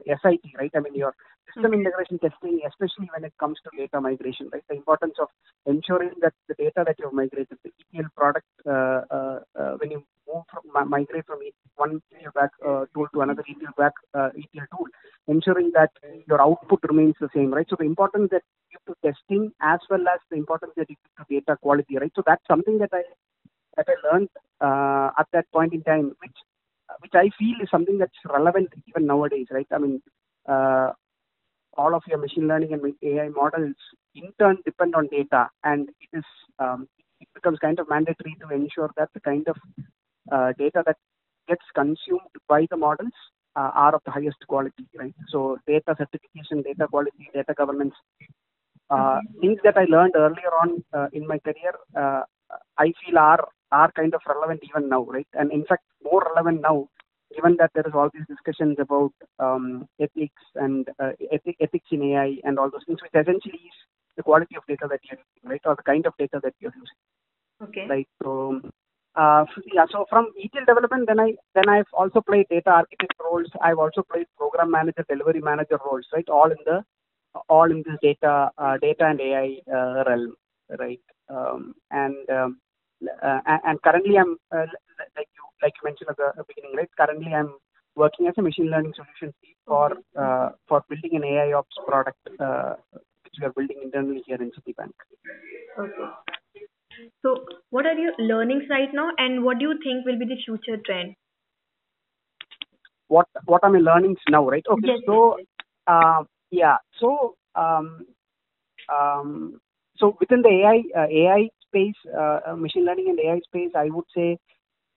SIT, 0.07 0.41
right? 0.59 0.71
I 0.75 0.79
mean, 0.79 0.95
your 0.95 1.13
system 1.47 1.73
Okay. 1.73 1.79
integration 1.81 2.19
testing, 2.19 2.59
especially 2.67 3.09
when 3.13 3.23
it 3.25 3.33
comes 3.39 3.57
to 3.63 3.69
data 3.77 3.99
migration, 4.01 4.49
right? 4.53 4.63
The 4.69 4.75
importance 4.75 5.15
of 5.19 5.29
ensuring 5.65 6.11
that 6.21 6.33
the 6.47 6.55
data 6.55 6.83
that 6.85 6.95
you've 6.99 7.13
migrated, 7.13 7.57
the 7.63 7.71
ETL 7.81 8.09
product, 8.15 8.47
uh, 8.65 9.01
uh, 9.17 9.39
uh, 9.59 9.73
when 9.79 9.91
you 9.91 10.03
move 10.27 10.43
from 10.51 10.63
mi- 10.73 10.89
migrate 10.89 11.25
from 11.25 11.39
one 11.75 12.01
ETL 12.11 12.31
back 12.33 12.51
uh, 12.65 12.85
tool 12.93 13.07
to 13.13 13.21
another 13.21 13.43
ETL 13.47 13.73
back 13.77 13.93
uh, 14.13 14.29
ETL 14.37 14.67
tool, 14.75 14.87
ensuring 15.27 15.71
that 15.73 15.91
your 16.27 16.41
output 16.41 16.79
remains 16.87 17.15
the 17.19 17.29
same, 17.35 17.53
right? 17.53 17.67
So 17.69 17.75
the 17.77 17.85
importance 17.85 18.29
that 18.31 18.43
you 18.71 18.77
give 18.77 18.95
to 18.95 19.11
testing 19.11 19.51
as 19.61 19.79
well 19.89 20.07
as 20.13 20.19
the 20.29 20.37
importance 20.37 20.73
that 20.77 20.89
you 20.89 20.95
give 20.95 21.27
to 21.27 21.33
data 21.39 21.57
quality, 21.61 21.97
right? 21.97 22.11
So 22.15 22.23
that's 22.25 22.45
something 22.47 22.77
that 22.79 22.89
I 22.93 23.03
that 23.77 23.87
I 23.89 23.95
learned 24.07 24.29
uh, 24.61 25.11
at 25.19 25.27
that 25.33 25.51
point 25.51 25.73
in 25.73 25.83
time, 25.83 26.13
which 26.21 26.37
which 26.99 27.13
I 27.15 27.29
feel 27.37 27.55
is 27.61 27.69
something 27.71 27.97
that's 27.97 28.17
relevant 28.29 28.69
even 28.87 29.05
nowadays, 29.07 29.47
right? 29.51 29.67
I 29.71 29.77
mean, 29.77 30.01
uh, 30.47 30.91
all 31.77 31.95
of 31.95 32.03
your 32.07 32.19
machine 32.19 32.47
learning 32.47 32.73
and 32.73 32.93
AI 33.03 33.29
models 33.29 33.75
in 34.15 34.31
turn 34.39 34.57
depend 34.65 34.95
on 34.95 35.07
data, 35.07 35.49
and 35.63 35.89
it 36.01 36.17
is 36.17 36.23
um, 36.59 36.87
it 37.19 37.27
becomes 37.33 37.59
kind 37.59 37.79
of 37.79 37.89
mandatory 37.89 38.35
to 38.41 38.53
ensure 38.53 38.91
that 38.97 39.09
the 39.13 39.19
kind 39.21 39.47
of 39.47 39.57
uh, 40.31 40.53
data 40.57 40.83
that 40.85 40.97
gets 41.47 41.63
consumed 41.75 42.33
by 42.47 42.65
the 42.69 42.77
models 42.77 43.13
uh, 43.55 43.71
are 43.73 43.95
of 43.95 44.01
the 44.05 44.11
highest 44.11 44.37
quality, 44.47 44.87
right? 44.97 45.15
So 45.29 45.57
data 45.67 45.95
certification, 45.97 46.61
data 46.61 46.87
quality, 46.87 47.29
data 47.33 47.53
governance, 47.55 47.93
uh, 48.89 49.19
things 49.41 49.59
that 49.63 49.77
I 49.77 49.85
learned 49.85 50.13
earlier 50.15 50.51
on 50.61 50.83
uh, 50.93 51.07
in 51.13 51.27
my 51.27 51.39
career, 51.39 51.73
uh, 51.97 52.23
I 52.77 52.93
feel 53.05 53.17
are 53.17 53.47
are 53.73 53.91
kind 53.93 54.13
of 54.15 54.21
relevant 54.27 54.61
even 54.69 54.89
now, 54.89 55.03
right? 55.05 55.27
And 55.33 55.51
in 55.51 55.65
fact, 55.65 55.83
more 56.03 56.23
relevant 56.35 56.61
now, 56.61 56.89
given 57.35 57.57
that 57.59 57.71
there 57.75 57.87
is 57.87 57.93
all 57.95 58.09
these 58.13 58.27
discussions 58.29 58.77
about 58.79 59.13
um, 59.39 59.87
ethics 59.99 60.43
and 60.55 60.87
uh, 60.99 61.11
ethi- 61.33 61.57
ethics 61.61 61.87
in 61.91 62.03
AI 62.13 62.37
and 62.45 62.59
all 62.59 62.71
those 62.71 62.85
things, 62.87 63.01
which 63.03 63.11
essentially 63.21 63.61
is 63.71 63.77
the 64.17 64.23
quality 64.23 64.55
of 64.57 64.63
data 64.67 64.87
that 64.89 65.01
you're 65.09 65.19
using, 65.19 65.49
right, 65.51 65.61
or 65.65 65.75
the 65.75 65.83
kind 65.83 66.05
of 66.07 66.13
data 66.19 66.39
that 66.43 66.55
you're 66.59 66.73
using, 66.75 66.99
Okay. 67.63 67.87
right? 67.89 68.07
So, 68.23 68.61
uh, 69.15 69.45
yeah. 69.73 69.85
So 69.91 70.05
from 70.09 70.29
ETL 70.43 70.65
development, 70.65 71.07
then 71.07 71.19
I 71.19 71.33
then 71.55 71.69
I've 71.69 71.91
also 71.93 72.21
played 72.21 72.47
data 72.49 72.71
architect 72.71 73.15
roles. 73.23 73.49
I've 73.61 73.79
also 73.79 74.03
played 74.11 74.27
program 74.37 74.71
manager, 74.71 75.05
delivery 75.09 75.41
manager 75.41 75.79
roles, 75.85 76.07
right? 76.13 76.29
All 76.29 76.51
in 76.51 76.57
the 76.65 76.83
all 77.49 77.71
in 77.71 77.83
this 77.85 77.97
data 78.01 78.51
uh, 78.57 78.77
data 78.77 79.05
and 79.05 79.21
AI 79.21 79.57
uh, 79.71 80.03
realm, 80.07 80.35
right? 80.79 81.01
Um, 81.29 81.75
and 81.91 82.29
um, 82.29 82.59
and, 83.21 83.61
and 83.65 83.81
currently 83.81 84.17
I'm 84.17 84.37
uh, 84.51 84.65
like 85.17 85.29
you 85.37 85.43
like 85.61 85.73
you 85.77 85.83
mentioned 85.85 86.09
at 86.09 86.17
the 86.17 86.43
beginning, 86.47 86.75
right? 86.75 86.89
Currently 86.99 87.33
I'm 87.33 87.53
working 87.95 88.27
as 88.27 88.33
a 88.37 88.41
machine 88.41 88.69
learning 88.69 88.93
solution 88.95 89.33
lead 89.43 89.55
for 89.65 89.91
uh, 90.19 90.49
for 90.67 90.83
building 90.89 91.15
an 91.15 91.23
AI 91.23 91.53
ops 91.53 91.75
product 91.87 92.19
uh, 92.39 92.75
which 93.23 93.33
we 93.39 93.45
are 93.45 93.53
building 93.53 93.77
internally 93.83 94.23
here 94.25 94.41
in 94.41 94.51
Citibank. 94.51 94.93
Okay. 95.79 96.09
So, 97.23 97.45
what 97.69 97.85
are 97.85 97.95
your 97.95 98.13
learnings 98.19 98.63
right 98.69 98.89
now, 98.93 99.11
and 99.17 99.43
what 99.43 99.59
do 99.59 99.69
you 99.69 99.79
think 99.83 100.05
will 100.05 100.19
be 100.19 100.25
the 100.25 100.37
future 100.45 100.81
trend? 100.85 101.15
What 103.07 103.27
what 103.45 103.63
are 103.63 103.69
my 103.69 103.79
learnings 103.79 104.19
now, 104.29 104.47
right? 104.47 104.63
Okay, 104.69 104.87
Yes, 104.87 104.99
so 105.05 105.37
yes, 105.37 105.47
uh, 105.87 106.23
yeah, 106.51 106.77
so 106.99 107.35
um, 107.55 108.05
um, 108.93 109.59
so 109.97 110.15
within 110.19 110.41
the 110.41 110.49
AI 110.49 110.83
uh, 111.01 111.07
AI 111.07 111.49
space, 111.73 111.95
uh, 112.15 112.39
uh, 112.47 112.55
machine 112.55 112.85
learning 112.85 113.09
and 113.09 113.19
AI 113.19 113.39
space, 113.39 113.71
I 113.75 113.89
would 113.89 114.05
say 114.15 114.37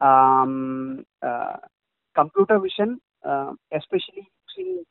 um, 0.01 1.05
uh, 1.23 1.57
computer 2.15 2.59
vision, 2.59 3.01
especially 3.73 4.29
using 4.57 4.85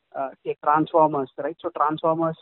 transformers, 0.64 1.30
right? 1.38 1.56
So 1.62 1.70
transformers 1.77 2.38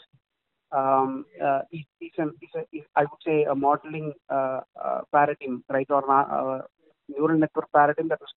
um, 0.71 1.25
uh, 1.43 1.61
is, 1.71 1.85
is, 2.01 2.11
an, 2.17 2.33
is, 2.41 2.49
a, 2.55 2.61
is 2.77 2.83
I 2.95 3.01
would 3.01 3.21
say 3.25 3.43
a 3.43 3.55
modeling 3.55 4.13
uh, 4.29 4.61
uh, 4.81 5.01
paradigm, 5.11 5.63
right, 5.69 5.87
or 5.89 6.03
uh, 6.09 6.61
neural 7.09 7.37
network 7.39 7.71
paradigm 7.73 8.07
that 8.09 8.19
was 8.21 8.33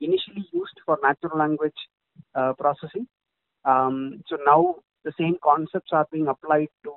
initially 0.00 0.46
used 0.52 0.78
for 0.84 0.98
natural 1.02 1.38
language 1.38 1.80
processing. 2.58 3.06
Um, 3.64 4.22
so 4.28 4.36
now 4.46 4.76
the 5.04 5.12
same 5.18 5.36
concepts 5.42 5.90
are 5.92 6.06
being 6.12 6.28
applied 6.28 6.68
to 6.84 6.92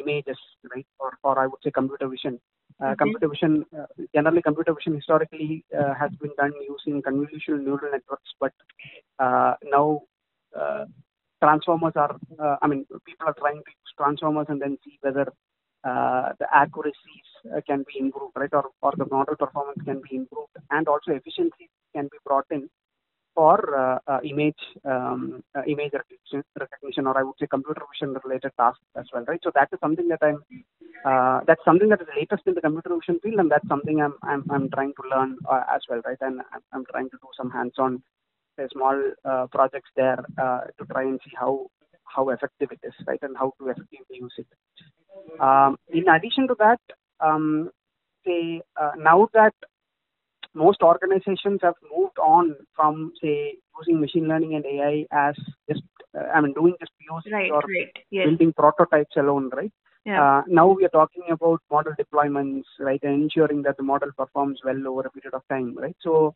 images, 0.00 0.38
right, 0.74 0.86
or, 0.98 1.12
or 1.22 1.38
I 1.38 1.46
would 1.46 1.60
say 1.64 1.70
computer 1.70 2.08
vision. 2.08 2.40
Uh, 2.82 2.94
Computer 2.96 3.28
vision, 3.28 3.64
uh, 3.78 3.84
generally 4.14 4.40
computer 4.40 4.72
vision 4.72 4.94
historically 4.94 5.64
uh, 5.78 5.92
has 5.92 6.10
been 6.20 6.30
done 6.38 6.52
using 6.66 7.02
convolutional 7.02 7.62
neural 7.62 7.90
networks, 7.92 8.30
but 8.40 8.52
uh, 9.18 9.52
now 9.64 10.00
uh, 10.58 10.86
transformers 11.42 11.92
are, 11.96 12.16
uh, 12.42 12.56
I 12.62 12.66
mean, 12.66 12.86
people 13.04 13.26
are 13.26 13.34
trying 13.34 13.60
to 13.66 13.70
use 13.70 13.92
transformers 13.98 14.46
and 14.48 14.62
then 14.62 14.78
see 14.82 14.98
whether 15.02 15.26
uh, 15.84 16.32
the 16.38 16.46
accuracies 16.54 17.28
uh, 17.54 17.60
can 17.66 17.84
be 17.86 17.98
improved, 17.98 18.32
right, 18.36 18.52
or, 18.52 18.70
or 18.80 18.92
the 18.96 19.06
model 19.10 19.36
performance 19.36 19.80
can 19.84 20.00
be 20.08 20.16
improved, 20.16 20.56
and 20.70 20.88
also 20.88 21.12
efficiency 21.12 21.68
can 21.94 22.04
be 22.04 22.18
brought 22.24 22.46
in 22.50 22.68
for 23.34 23.58
uh, 23.78 23.98
uh, 24.06 24.20
image 24.24 24.62
um, 24.84 25.42
uh, 25.56 25.62
image 25.66 25.92
recognition, 25.92 26.42
recognition, 26.58 27.06
or 27.06 27.18
I 27.18 27.22
would 27.22 27.36
say 27.40 27.46
computer 27.46 27.82
vision 27.92 28.16
related 28.24 28.52
tasks 28.58 28.82
as 28.96 29.06
well, 29.12 29.24
right? 29.26 29.40
So 29.42 29.50
that 29.54 29.68
is 29.72 29.78
something 29.80 30.08
that 30.08 30.18
I'm 30.22 30.42
that's 31.46 31.64
something 31.64 31.88
that 31.88 32.00
is 32.00 32.08
latest 32.16 32.42
in 32.46 32.54
the 32.54 32.60
computer 32.60 32.90
vision 32.94 33.20
field, 33.22 33.38
and 33.40 33.50
that's 33.50 33.66
something 33.68 34.00
I'm 34.00 34.14
I'm, 34.22 34.44
I'm 34.50 34.70
trying 34.70 34.92
to 35.00 35.08
learn 35.08 35.38
as 35.74 35.82
well, 35.88 36.02
right? 36.04 36.18
And 36.20 36.40
I'm, 36.52 36.62
I'm 36.72 36.84
trying 36.90 37.10
to 37.10 37.16
do 37.16 37.28
some 37.36 37.50
hands-on 37.50 38.02
small 38.72 39.02
uh, 39.24 39.46
projects 39.46 39.90
there 39.96 40.18
uh, 40.38 40.60
to 40.78 40.84
try 40.92 41.02
and 41.02 41.18
see 41.24 41.32
how 41.38 41.66
how 42.04 42.28
effective 42.30 42.70
it 42.72 42.80
is, 42.82 42.92
right, 43.06 43.20
and 43.22 43.36
how 43.36 43.52
to 43.58 43.68
effectively 43.68 44.18
use 44.20 44.34
it. 44.36 44.46
Um, 45.40 45.76
in 45.88 46.08
addition 46.08 46.48
to 46.48 46.56
that, 46.58 46.80
um, 47.20 47.70
say 48.26 48.62
uh, 48.80 48.92
now 48.98 49.28
that 49.32 49.54
most 50.54 50.82
organizations 50.82 51.60
have 51.62 51.74
moved 51.96 52.18
on 52.18 52.56
from 52.74 53.12
say 53.22 53.54
using 53.78 54.00
machine 54.00 54.28
learning 54.28 54.54
and 54.54 54.64
AI 54.66 55.06
as 55.12 55.34
just 55.70 55.82
uh, 56.18 56.24
I 56.34 56.40
mean 56.40 56.52
doing 56.54 56.74
just 56.80 56.92
POCs 57.00 57.32
Right, 57.32 57.50
or 57.50 57.60
right. 57.60 57.92
Yes. 58.10 58.26
building 58.26 58.52
prototypes 58.52 59.16
alone, 59.16 59.50
right? 59.54 59.72
Yeah. 60.04 60.38
Uh, 60.38 60.42
now 60.48 60.68
we 60.68 60.84
are 60.84 60.88
talking 60.88 61.24
about 61.30 61.60
model 61.70 61.92
deployments, 62.00 62.64
right, 62.78 63.00
and 63.02 63.22
ensuring 63.22 63.62
that 63.62 63.76
the 63.76 63.82
model 63.82 64.10
performs 64.16 64.60
well 64.64 64.88
over 64.88 65.02
a 65.02 65.10
period 65.10 65.34
of 65.34 65.42
time, 65.48 65.76
right? 65.76 65.96
So 66.00 66.34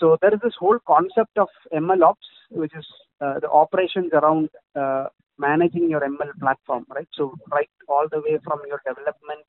So 0.00 0.16
there 0.20 0.34
is 0.34 0.40
this 0.42 0.56
whole 0.58 0.78
concept 0.86 1.38
of 1.38 1.48
ML 1.72 2.02
ops, 2.02 2.26
which 2.50 2.72
is 2.74 2.86
uh, 3.20 3.38
the 3.40 3.50
operations 3.50 4.10
around 4.12 4.48
uh, 4.74 5.06
managing 5.38 5.88
your 5.90 6.00
ML 6.00 6.32
platform, 6.40 6.84
right? 6.94 7.08
So 7.14 7.34
right 7.52 7.68
all 7.88 8.06
the 8.10 8.20
way 8.20 8.38
from 8.44 8.60
your 8.66 8.80
development, 8.86 9.44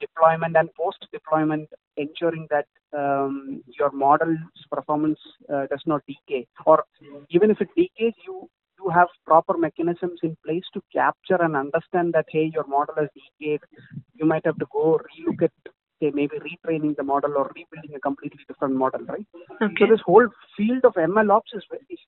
deployment, 0.00 0.56
and 0.56 0.68
post-deployment, 0.74 1.68
ensuring 1.96 2.46
that 2.50 2.66
um, 2.96 3.62
your 3.78 3.90
model's 3.90 4.38
performance 4.70 5.18
uh, 5.52 5.66
does 5.70 5.82
not 5.86 6.02
decay, 6.06 6.46
or 6.64 6.84
even 7.30 7.50
if 7.50 7.60
it 7.60 7.68
decays, 7.76 8.14
you 8.26 8.48
you 8.80 8.90
have 8.90 9.08
proper 9.26 9.58
mechanisms 9.58 10.20
in 10.22 10.36
place 10.46 10.62
to 10.72 10.80
capture 10.92 11.42
and 11.42 11.56
understand 11.56 12.12
that 12.12 12.26
hey, 12.28 12.50
your 12.54 12.66
model 12.66 12.94
has 12.96 13.08
decayed. 13.14 13.60
You 14.14 14.24
might 14.24 14.46
have 14.46 14.58
to 14.58 14.66
go 14.72 15.00
relook 15.08 15.42
at 15.42 15.52
say 16.00 16.12
maybe 16.14 16.36
retraining 16.38 16.96
the 16.96 17.02
model 17.02 17.32
or 17.36 17.50
rebuilding 17.54 17.96
a 17.96 18.00
completely 18.00 18.40
different 18.46 18.74
model, 18.74 19.00
right? 19.06 19.26
Okay. 19.60 19.74
So 19.78 19.86
this 19.90 20.00
whole 20.04 20.28
field 20.56 20.84
of 20.84 20.94
ML 20.94 21.30
ops 21.30 21.50
is, 21.54 21.64
is, 21.90 21.98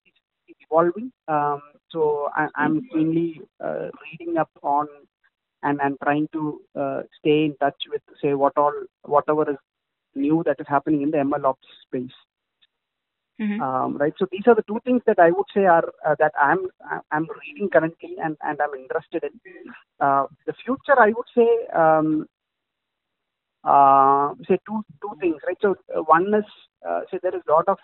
is 0.49 0.57
evolving. 0.61 1.11
Um, 1.29 1.61
so 1.91 2.29
I, 2.35 2.49
am 2.57 2.83
keenly 2.93 3.41
uh, 3.63 3.89
reading 4.05 4.37
up 4.39 4.51
on 4.63 4.87
and 5.63 5.81
and 5.81 5.97
trying 6.03 6.29
to 6.33 6.61
uh, 6.79 7.01
stay 7.19 7.45
in 7.45 7.57
touch 7.61 7.83
with 7.91 8.03
say 8.23 8.35
what 8.35 8.57
all 8.57 8.73
whatever 9.05 9.51
is 9.51 9.57
new 10.15 10.43
that 10.45 10.57
is 10.59 10.67
happening 10.69 11.03
in 11.03 11.11
the 11.11 11.19
ML 11.19 11.45
ops 11.45 11.69
space. 11.87 12.19
Mm-hmm. 13.41 13.63
Um, 13.63 13.97
right. 13.97 14.13
So 14.19 14.27
these 14.31 14.43
are 14.47 14.55
the 14.55 14.65
two 14.67 14.81
things 14.85 15.01
that 15.07 15.19
I 15.19 15.31
would 15.31 15.47
say 15.55 15.65
are 15.65 15.85
uh, 16.07 16.15
that 16.19 16.33
I'm 16.39 16.69
I'm 17.11 17.27
reading 17.43 17.71
currently 17.71 18.17
and 18.23 18.37
and 18.43 18.59
I'm 18.61 18.75
interested 18.79 19.25
in. 19.25 19.33
Uh, 19.99 20.27
the 20.47 20.53
future, 20.65 20.99
I 20.99 21.09
would 21.09 21.31
say, 21.35 21.49
um, 21.75 22.27
uh, 23.65 24.35
say 24.49 24.59
two 24.67 24.83
two 25.01 25.13
things, 25.21 25.37
right? 25.47 25.57
So 25.63 25.77
uh, 25.95 26.03
one 26.03 26.35
is 26.35 26.45
uh, 26.87 27.01
say 27.11 27.19
there 27.23 27.35
is 27.35 27.43
a 27.49 27.53
lot 27.53 27.65
of 27.69 27.79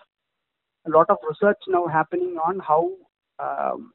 a 0.85 0.89
lot 0.91 1.09
of 1.09 1.17
research 1.27 1.57
now 1.67 1.87
happening 1.87 2.37
on 2.43 2.59
how 2.59 2.91
um, 3.39 3.93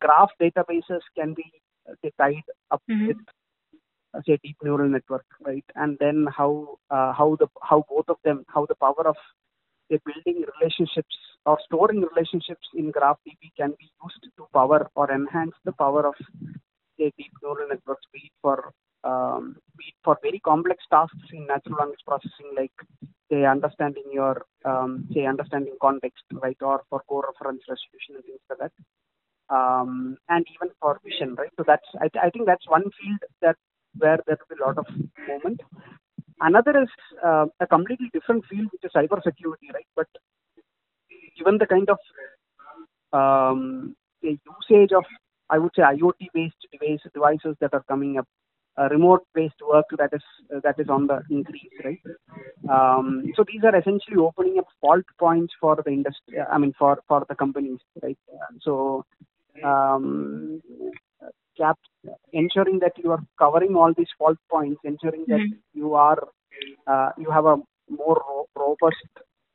graph 0.00 0.30
databases 0.40 1.00
can 1.16 1.34
be 1.34 1.50
say, 2.02 2.12
tied 2.18 2.42
up 2.70 2.82
Mhm. 2.90 3.08
with 3.08 3.16
uh, 4.14 4.20
say 4.26 4.38
deep 4.42 4.56
neural 4.62 4.88
network, 4.88 5.26
right? 5.44 5.64
And 5.74 5.96
then 6.00 6.26
how 6.36 6.78
uh, 6.90 7.12
how 7.12 7.36
the 7.40 7.48
how 7.62 7.84
both 7.88 8.08
of 8.08 8.18
them 8.24 8.44
how 8.48 8.66
the 8.66 8.74
power 8.76 9.06
of 9.06 9.16
say 9.90 9.98
building 10.04 10.44
relationships 10.60 11.16
or 11.46 11.58
storing 11.64 12.00
relationships 12.02 12.66
in 12.74 12.92
GraphDB 12.92 13.52
can 13.56 13.72
be 13.78 13.90
used 14.04 14.22
to 14.36 14.46
power 14.52 14.90
or 14.94 15.10
enhance 15.10 15.54
the 15.64 15.72
power 15.72 16.06
of 16.06 16.14
say 16.98 17.12
deep 17.18 17.32
neural 17.42 17.68
networks, 17.68 18.06
be 18.12 18.20
it 18.24 18.32
for 18.42 18.72
um, 19.04 19.56
be 19.76 19.84
it 19.88 19.94
for 20.02 20.18
very 20.22 20.40
complex 20.40 20.82
tasks 20.90 21.28
in 21.32 21.46
natural 21.46 21.76
language 21.78 22.00
processing, 22.06 22.50
like 22.56 22.72
say 23.30 23.44
understanding 23.44 24.04
your 24.12 24.46
um, 24.64 25.06
say 25.12 25.26
understanding 25.26 25.76
context, 25.80 26.24
right, 26.32 26.56
or 26.62 26.82
for 26.88 27.02
coreference 27.10 27.62
resolution 27.68 28.16
and 28.16 28.24
things 28.24 28.40
like 28.48 28.58
that, 28.58 28.72
um, 29.54 30.16
and 30.28 30.44
even 30.54 30.74
for 30.80 31.00
vision, 31.04 31.34
right. 31.36 31.50
So 31.56 31.64
that's 31.66 31.88
I, 32.00 32.08
I 32.26 32.30
think 32.30 32.46
that's 32.46 32.68
one 32.68 32.84
field 32.98 33.20
that 33.42 33.56
where 33.96 34.18
there 34.26 34.38
will 34.40 34.56
be 34.56 34.62
a 34.62 34.66
lot 34.66 34.78
of 34.78 34.86
movement. 35.28 35.60
Another 36.40 36.82
is 36.82 36.88
uh, 37.24 37.46
a 37.60 37.66
completely 37.66 38.10
different 38.12 38.44
field, 38.50 38.68
which 38.72 38.84
is 38.84 38.92
cybersecurity, 38.96 39.68
right? 39.72 39.86
But 39.96 40.08
given 41.38 41.58
the 41.58 41.66
kind 41.66 41.88
of 41.90 41.98
um, 43.12 43.94
usage 44.22 44.92
of, 44.92 45.04
I 45.50 45.58
would 45.58 45.72
say, 45.76 45.82
IoT-based 45.82 46.66
device, 46.72 47.00
devices 47.12 47.56
that 47.60 47.72
are 47.72 47.84
coming 47.88 48.18
up, 48.18 48.26
uh, 48.76 48.88
remote-based 48.90 49.60
work 49.68 49.84
that 49.98 50.10
is 50.12 50.22
uh, 50.54 50.58
that 50.64 50.74
is 50.80 50.88
on 50.88 51.06
the 51.06 51.22
increase, 51.30 51.70
right? 51.84 52.00
Um, 52.68 53.32
so 53.36 53.44
these 53.46 53.62
are 53.62 53.76
essentially 53.76 54.16
opening 54.16 54.58
up 54.58 54.66
fault 54.80 55.04
points 55.18 55.54
for 55.60 55.76
the 55.76 55.92
industry. 55.92 56.40
I 56.40 56.58
mean, 56.58 56.72
for 56.76 56.98
for 57.06 57.24
the 57.28 57.36
companies, 57.36 57.78
right? 58.02 58.18
So 58.62 59.04
um, 59.64 60.60
cap 61.58 61.78
ensuring 62.32 62.78
that 62.80 62.92
you 63.02 63.10
are 63.12 63.22
covering 63.38 63.74
all 63.76 63.92
these 63.96 64.12
fault 64.18 64.38
points, 64.50 64.80
ensuring 64.84 65.24
that 65.28 65.42
Mhm. 65.42 65.58
you 65.74 65.94
are 65.94 66.20
uh, 66.86 67.10
you 67.18 67.30
have 67.30 67.46
a 67.46 67.56
more 67.88 68.18
ro- 68.28 68.48
robust, 68.56 69.10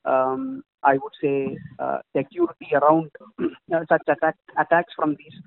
um, 0.05 0.63
I 0.83 0.93
would 0.93 1.15
say, 1.21 1.57
uh, 1.79 1.99
security 2.15 2.69
around 2.73 3.11
uh, 3.73 3.83
such 3.89 4.03
attack 4.07 4.35
attacks 4.57 4.93
from 4.95 5.15
these 5.21 5.37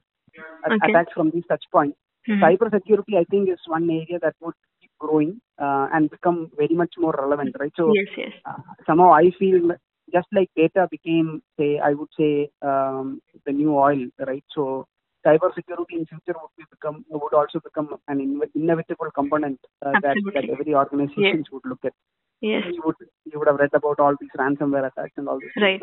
Okay. 0.70 0.78
attacks 0.88 1.12
from 1.14 1.30
these 1.30 1.44
touch 1.48 1.64
points. 1.72 1.98
Mhm. 2.28 2.40
Cyber 2.42 2.70
security, 2.70 3.16
I 3.18 3.24
think, 3.30 3.48
is 3.50 3.60
one 3.66 3.88
area 3.90 4.18
that 4.20 4.34
would 4.40 4.54
keep 4.80 4.90
growing 4.98 5.40
uh, 5.58 5.88
and 5.92 6.10
become 6.10 6.50
very 6.56 6.74
much 6.82 6.94
more 6.98 7.14
relevant, 7.18 7.54
right? 7.60 7.72
So 7.76 7.92
yes, 7.92 8.06
yes. 8.16 8.32
uh, 8.46 8.58
somehow 8.86 9.12
I 9.12 9.30
feel 9.38 9.72
just 10.12 10.28
like 10.32 10.50
data 10.56 10.88
became, 10.90 11.42
say, 11.58 11.78
I 11.78 11.92
would 11.94 12.08
say, 12.18 12.50
um, 12.62 13.20
the 13.46 13.52
new 13.52 13.76
oil, 13.76 14.06
right? 14.26 14.44
So 14.54 14.86
cybersecurity 15.26 15.92
in 16.00 16.06
future 16.06 16.34
would 16.40 16.54
be 16.56 16.64
become 16.70 17.04
would 17.10 17.34
also 17.34 17.60
become 17.60 17.96
an 18.08 18.40
inevitable 18.54 19.10
component 19.14 19.60
uh, 19.84 19.92
that 20.02 20.16
that 20.34 20.48
every 20.50 20.74
organization 20.74 21.44
would 21.52 21.64
look 21.64 21.84
at. 21.84 21.92
Yes. 22.40 22.64
You 22.72 22.82
would 22.84 22.96
you 23.24 23.38
would 23.38 23.48
have 23.48 23.56
read 23.60 23.74
about 23.74 24.00
all 24.00 24.14
these 24.20 24.30
ransomware 24.36 24.86
attacks 24.90 25.12
and 25.16 25.28
all 25.28 25.38
this. 25.38 25.50
Right. 25.60 25.80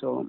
So 0.00 0.28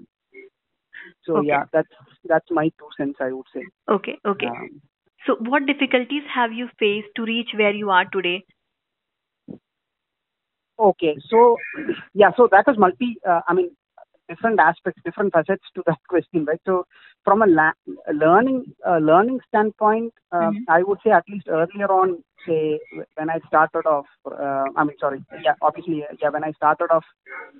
so 1.25 1.37
Okay. 1.37 1.47
yeah, 1.47 1.63
that's 1.73 1.89
that's 2.25 2.49
my 2.51 2.69
two 2.79 2.89
cents. 2.97 3.17
I 3.19 3.31
would 3.31 3.47
say. 3.53 3.63
Okay. 3.89 4.17
Okay. 4.25 4.47
Um, 4.47 4.81
So, 5.27 5.33
what 5.51 5.65
difficulties 5.65 6.25
have 6.31 6.51
you 6.53 6.65
faced 6.79 7.07
to 7.15 7.23
reach 7.27 7.53
where 7.59 7.73
you 7.73 7.89
are 7.89 8.05
today? 8.15 8.45
Okay. 10.79 11.15
So, 11.29 11.57
yeah, 12.13 12.31
so 12.35 12.47
that 12.51 12.65
is 12.67 12.77
multi, 12.77 13.17
uh, 13.27 13.41
I 13.47 13.53
mean, 13.53 13.69
different 14.27 14.59
aspects, 14.59 15.01
different 15.05 15.33
facets 15.33 15.63
to 15.75 15.83
that 15.87 15.97
question, 16.09 16.45
right? 16.45 16.59
So, 16.65 16.85
from 17.23 17.41
a 17.41 17.47
la- 17.47 17.79
learning 18.13 18.65
uh, 18.87 18.97
learning 18.97 19.39
standpoint, 19.47 20.13
uh, 20.31 20.51
Mhm. 20.51 20.65
I 20.69 20.83
would 20.83 20.99
say 21.03 21.11
at 21.11 21.23
least 21.29 21.47
earlier 21.49 21.91
on, 21.91 22.23
say 22.47 22.79
when 23.15 23.29
I 23.29 23.39
started 23.47 23.85
off, 23.87 24.05
uh, 24.29 24.65
I 24.75 24.83
mean, 24.83 24.97
sorry, 24.99 25.23
yeah, 25.43 25.55
obviously, 25.61 26.03
uh, 26.03 26.13
yeah, 26.21 26.29
when 26.29 26.43
I 26.43 26.51
started 26.53 26.91
off 26.91 27.05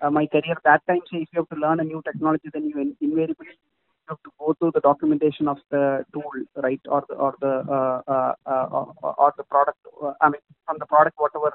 uh, 0.01 0.11
my 0.11 0.27
career, 0.27 0.57
that 0.65 0.81
time, 0.87 1.01
say 1.11 1.19
if 1.25 1.29
you 1.33 1.39
have 1.41 1.49
to 1.49 1.55
learn 1.65 1.79
a 1.79 1.83
new 1.83 2.01
technology, 2.05 2.49
then 2.53 2.65
you 2.69 2.79
in- 2.79 2.97
invariably 3.01 3.47
you 3.47 4.09
have 4.09 4.21
to 4.23 4.31
go 4.39 4.53
through 4.59 4.71
the 4.75 4.81
documentation 4.81 5.47
of 5.47 5.57
the 5.71 6.05
tool, 6.13 6.31
right, 6.67 6.81
or 6.87 7.03
the 7.09 7.15
or 7.15 7.33
the 7.41 7.53
uh, 7.77 8.01
uh, 8.15 8.33
uh, 8.45 8.65
or, 8.71 9.15
or 9.23 9.33
the 9.37 9.43
product. 9.43 9.79
Uh, 10.03 10.13
I 10.21 10.29
mean, 10.29 10.41
from 10.65 10.77
the 10.79 10.85
product, 10.85 11.15
whatever 11.17 11.53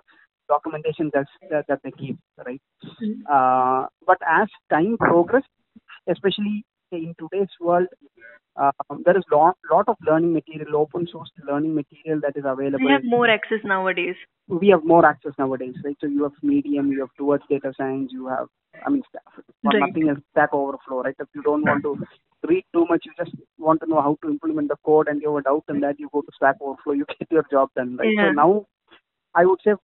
documentation 0.53 1.11
that's, 1.15 1.35
that 1.51 1.65
that 1.73 1.81
they 1.85 1.93
keep, 2.03 2.19
right. 2.47 2.63
Mhm. 2.85 3.15
Uh, 3.37 3.87
but 4.11 4.19
as 4.41 4.49
time 4.75 4.97
progressed, 4.99 5.55
especially 6.15 6.55
in 6.99 7.15
today's 7.23 7.55
world, 7.69 7.89
uh, 8.63 8.73
there 9.07 9.17
is 9.23 9.25
lot 9.33 9.57
lot 9.73 9.89
of 9.95 9.97
learning 10.11 10.33
material, 10.39 10.77
open 10.83 11.07
source 11.13 11.31
learning 11.51 11.75
material 11.81 12.21
that 12.27 12.37
is 12.43 12.49
available 12.55 12.87
We 12.91 12.93
have 12.97 13.05
more 13.17 13.29
access 13.39 13.63
nowadays. 13.75 14.17
we 14.61 14.69
have 14.75 14.85
more 14.93 15.03
access 15.09 15.35
nowadays, 15.41 15.77
right? 15.85 15.97
So 16.01 16.07
you 16.15 16.23
have 16.27 16.39
Medium, 16.53 16.87
you 16.95 17.01
have 17.05 17.13
towards 17.21 17.45
data 17.53 17.71
science, 17.77 18.11
you 18.19 18.25
have, 18.35 18.49
I 18.87 18.91
mean, 18.95 19.03
Right. 19.65 19.81
nothing 19.85 20.09
else, 20.13 20.19
Stack 20.33 20.53
Overflow, 20.61 21.03
right? 21.05 21.15
If 21.25 21.29
you 21.39 21.43
don't 21.49 21.65
want 21.71 21.85
to 21.89 21.93
read 22.53 22.65
too 22.77 22.85
much, 22.91 23.07
you 23.09 23.13
just 23.23 23.37
want 23.67 23.81
to 23.83 23.89
know 23.93 24.01
how 24.07 24.13
to 24.23 24.31
implement 24.35 24.69
the 24.75 24.79
code, 24.91 25.09
and 25.13 25.23
you 25.23 25.31
have 25.35 25.41
a 25.43 25.49
doubt 25.49 25.65
in 25.75 25.81
that, 25.85 26.01
you 26.05 26.09
go 26.17 26.23
to 26.23 26.33
Stack 26.41 26.57
Overflow, 26.61 26.95
you 27.03 27.07
get 27.19 27.31
your 27.39 27.47
job 27.55 27.71
done, 27.77 27.97
right? 28.03 28.13
Yeah. 28.17 28.29
So 28.31 28.33
now, 28.43 28.51
I 29.35 29.47
would 29.47 29.61
say, 29.69 29.75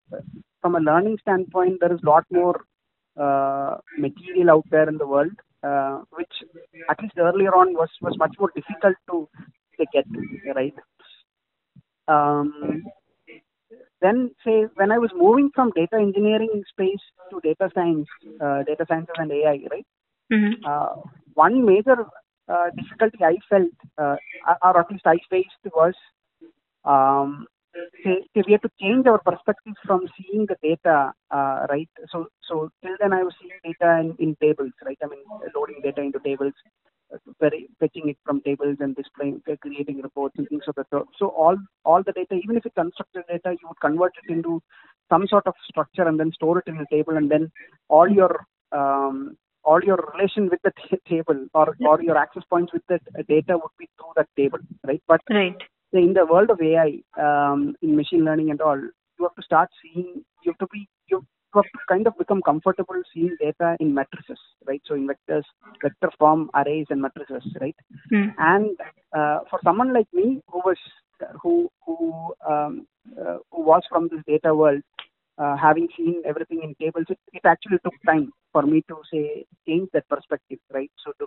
from 0.67 0.75
a 0.75 0.81
learning 0.81 1.19
standpoint, 1.23 1.79
there 1.81 1.93
is 1.95 2.01
a 2.03 2.11
lot 2.11 2.25
more 2.33 2.57
uh, 3.25 3.77
material 3.99 4.51
out 4.51 4.65
there 4.71 4.89
in 4.89 4.99
the 4.99 5.07
world, 5.07 5.31
uh, 5.63 6.01
which 6.11 6.33
at 6.91 7.01
least 7.01 7.15
earlier 7.19 7.55
on 7.55 7.73
was 7.75 7.89
was 8.03 8.17
much 8.19 8.35
more 8.41 8.51
difficult 8.57 8.97
to, 9.11 9.29
to 9.79 9.87
get 9.93 10.05
to, 10.13 10.53
right? 10.55 10.75
Um, 12.09 12.85
then 14.01 14.31
say 14.45 14.67
when 14.75 14.91
I 14.91 14.99
was 14.99 15.11
moving 15.15 15.51
from 15.55 15.73
data 15.77 15.97
engineering 15.97 16.63
space 16.73 17.05
to 17.31 17.41
data 17.43 17.71
science, 17.75 18.09
uh, 18.41 18.63
data 18.65 18.85
sciences 18.89 19.15
and 19.25 19.33
AI, 19.41 19.59
right? 19.75 19.87
hmm 20.33 20.55
Uh, 20.73 20.95
one 21.35 21.65
major 21.73 21.99
uh, 22.55 22.69
difficulty 22.81 23.21
I 23.33 23.37
felt, 23.51 23.75
uh, 24.05 24.17
or 24.67 24.81
at 24.81 24.91
least 24.91 25.07
I 25.07 25.19
faced, 25.31 25.65
was 25.81 25.95
um, 26.85 27.47
say, 28.05 28.23
say 28.35 28.43
we 28.47 28.53
have 28.53 28.63
to 28.63 28.71
change 28.81 29.07
our 29.07 29.19
perspective 29.19 29.75
from 29.87 30.07
seeing 30.17 30.47
the 30.47 30.57
data, 30.63 31.13
uh, 31.31 31.67
right? 31.69 31.89
So 32.11 32.27
so 32.49 32.71
till 32.83 32.97
then 33.01 33.13
I 33.13 33.23
was 33.23 33.35
seeing 33.41 33.59
data 33.65 34.01
in, 34.01 34.17
in 34.19 34.37
tables, 34.41 34.73
right? 34.85 34.99
I 35.03 35.07
mean 35.07 35.25
loading 35.55 35.81
data 35.83 36.03
into 36.03 36.19
tables, 36.21 36.53
very 37.41 37.69
fetching 37.81 38.09
it 38.09 38.19
from 38.25 38.41
tables 38.43 38.77
and 38.81 38.95
displaying, 38.97 39.43
creating 39.61 40.03
reports 40.03 40.35
and 40.39 40.49
things 40.49 40.65
of 40.67 40.75
that 40.77 40.89
sort. 40.91 41.09
So 41.19 41.29
all 41.29 41.57
all 41.85 42.03
the 42.03 42.13
data, 42.13 42.35
even 42.43 42.57
if 42.57 42.67
it's 42.67 42.77
unstructured 42.77 43.27
data, 43.29 43.57
you 43.61 43.69
would 43.69 43.81
convert 43.81 44.13
it 44.25 44.33
into 44.33 44.63
some 45.09 45.27
sort 45.27 45.47
of 45.47 45.55
structure 45.69 46.07
and 46.07 46.19
then 46.19 46.33
store 46.33 46.59
it 46.59 46.65
in 46.67 46.79
a 46.79 46.87
table, 46.91 47.17
and 47.17 47.31
then 47.31 47.51
all 47.89 48.09
your 48.09 48.47
um, 48.73 49.37
all 49.65 49.83
your 49.83 49.99
relation 50.13 50.49
with 50.49 50.61
the 50.63 50.73
t- 50.89 51.01
table 51.09 51.47
or 51.55 51.77
or 51.81 52.03
your 52.03 52.17
access 52.17 52.45
points 52.49 52.73
with 52.73 52.83
the 52.89 52.99
data 53.29 53.57
would 53.57 53.77
be 53.79 53.89
through 53.97 54.13
that 54.17 54.29
table, 54.37 54.59
right? 54.85 55.03
But 55.07 55.21
Right. 55.31 55.63
Say 55.93 56.03
in 56.03 56.15
the 56.15 56.27
world 56.27 56.51
of 56.51 56.61
AI, 56.61 57.01
um, 57.19 57.75
in 57.83 57.97
machine 57.97 58.25
learning 58.25 58.51
and 58.51 58.61
all, 58.61 58.79
you 58.79 59.23
have 59.25 59.35
to 59.35 59.43
start 59.43 59.69
seeing, 59.83 60.25
you 60.43 60.53
have 60.53 60.59
to 60.59 60.67
be, 60.73 60.89
you 61.09 61.19
have 61.19 61.27
have 61.55 61.65
to 61.65 61.79
kind 61.89 62.07
of 62.07 62.17
become 62.19 62.43
comfortable 62.43 63.01
seeing 63.13 63.37
data 63.41 63.77
in 63.81 63.95
matrices, 63.95 64.39
right? 64.67 64.83
So 64.87 64.95
in 64.95 65.09
vectors, 65.09 65.45
vector 65.83 66.11
form 66.19 66.51
arrays 66.55 66.87
and 66.91 67.01
matrices, 67.01 67.45
right? 67.61 67.77
Mm. 68.13 68.35
And 68.39 68.79
uh, 69.17 69.41
for 69.51 69.59
someone 69.65 69.93
like 69.93 70.07
me 70.13 70.43
who 70.51 70.59
was 70.59 70.77
who 71.43 71.71
who 71.85 72.35
um, 72.49 72.87
uh, 73.21 73.39
who 73.51 73.63
was 73.63 73.83
from 73.89 74.09
this 74.09 74.21
data 74.27 74.55
world, 74.55 74.83
uh, 75.39 75.57
having 75.57 75.89
seen 75.97 76.23
everything 76.27 76.61
in 76.63 76.75
tables, 76.75 77.07
it, 77.09 77.19
it 77.33 77.43
actually 77.45 77.79
took 77.85 77.95
time 78.05 78.33
for 78.53 78.63
me 78.63 78.83
to 78.89 78.97
say 79.13 79.45
change 79.67 79.89
that 79.93 80.09
perspective, 80.09 80.59
right? 80.73 80.91
So 81.05 81.13
to 81.21 81.27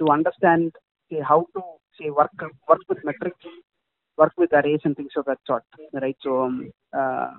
to 0.00 0.12
understand 0.12 0.72
say 1.10 1.20
how 1.20 1.46
to 1.54 1.62
say 2.00 2.10
work 2.10 2.32
work 2.68 2.80
with 2.88 3.04
metrics, 3.04 3.44
work 4.18 4.32
with 4.36 4.52
arrays 4.52 4.80
and 4.84 4.96
things 4.96 5.12
of 5.16 5.24
that 5.26 5.38
sort, 5.46 5.64
right? 5.92 6.16
So 6.22 6.42
um, 6.44 6.72
uh, 6.96 7.30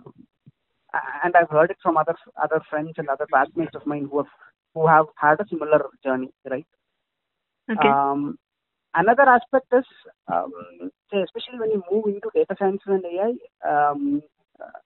and 1.24 1.36
I've 1.36 1.50
heard 1.50 1.72
it 1.72 1.78
from 1.84 1.98
other 1.98 2.16
other 2.42 2.62
friends 2.70 2.94
and 2.98 3.10
other 3.10 3.28
classmates 3.32 3.76
of 3.76 3.86
mine 3.86 4.08
who 4.12 4.18
have 4.20 4.34
who 4.74 4.88
have 4.88 5.08
had 5.18 5.40
a 5.42 5.48
similar 5.50 5.86
journey, 6.04 6.32
right? 6.50 6.66
Okay. 7.72 7.90
Um, 7.90 8.38
another 8.96 9.24
aspect 9.24 9.68
is, 9.74 9.86
um, 10.32 10.52
say, 11.12 11.22
especially 11.24 11.60
when 11.60 11.72
you 11.72 11.84
move 11.92 12.06
into 12.08 12.30
data 12.34 12.56
science 12.60 12.82
and 12.88 13.06
AI, 13.06 13.34
um, 13.70 14.22
uh, 14.62 14.80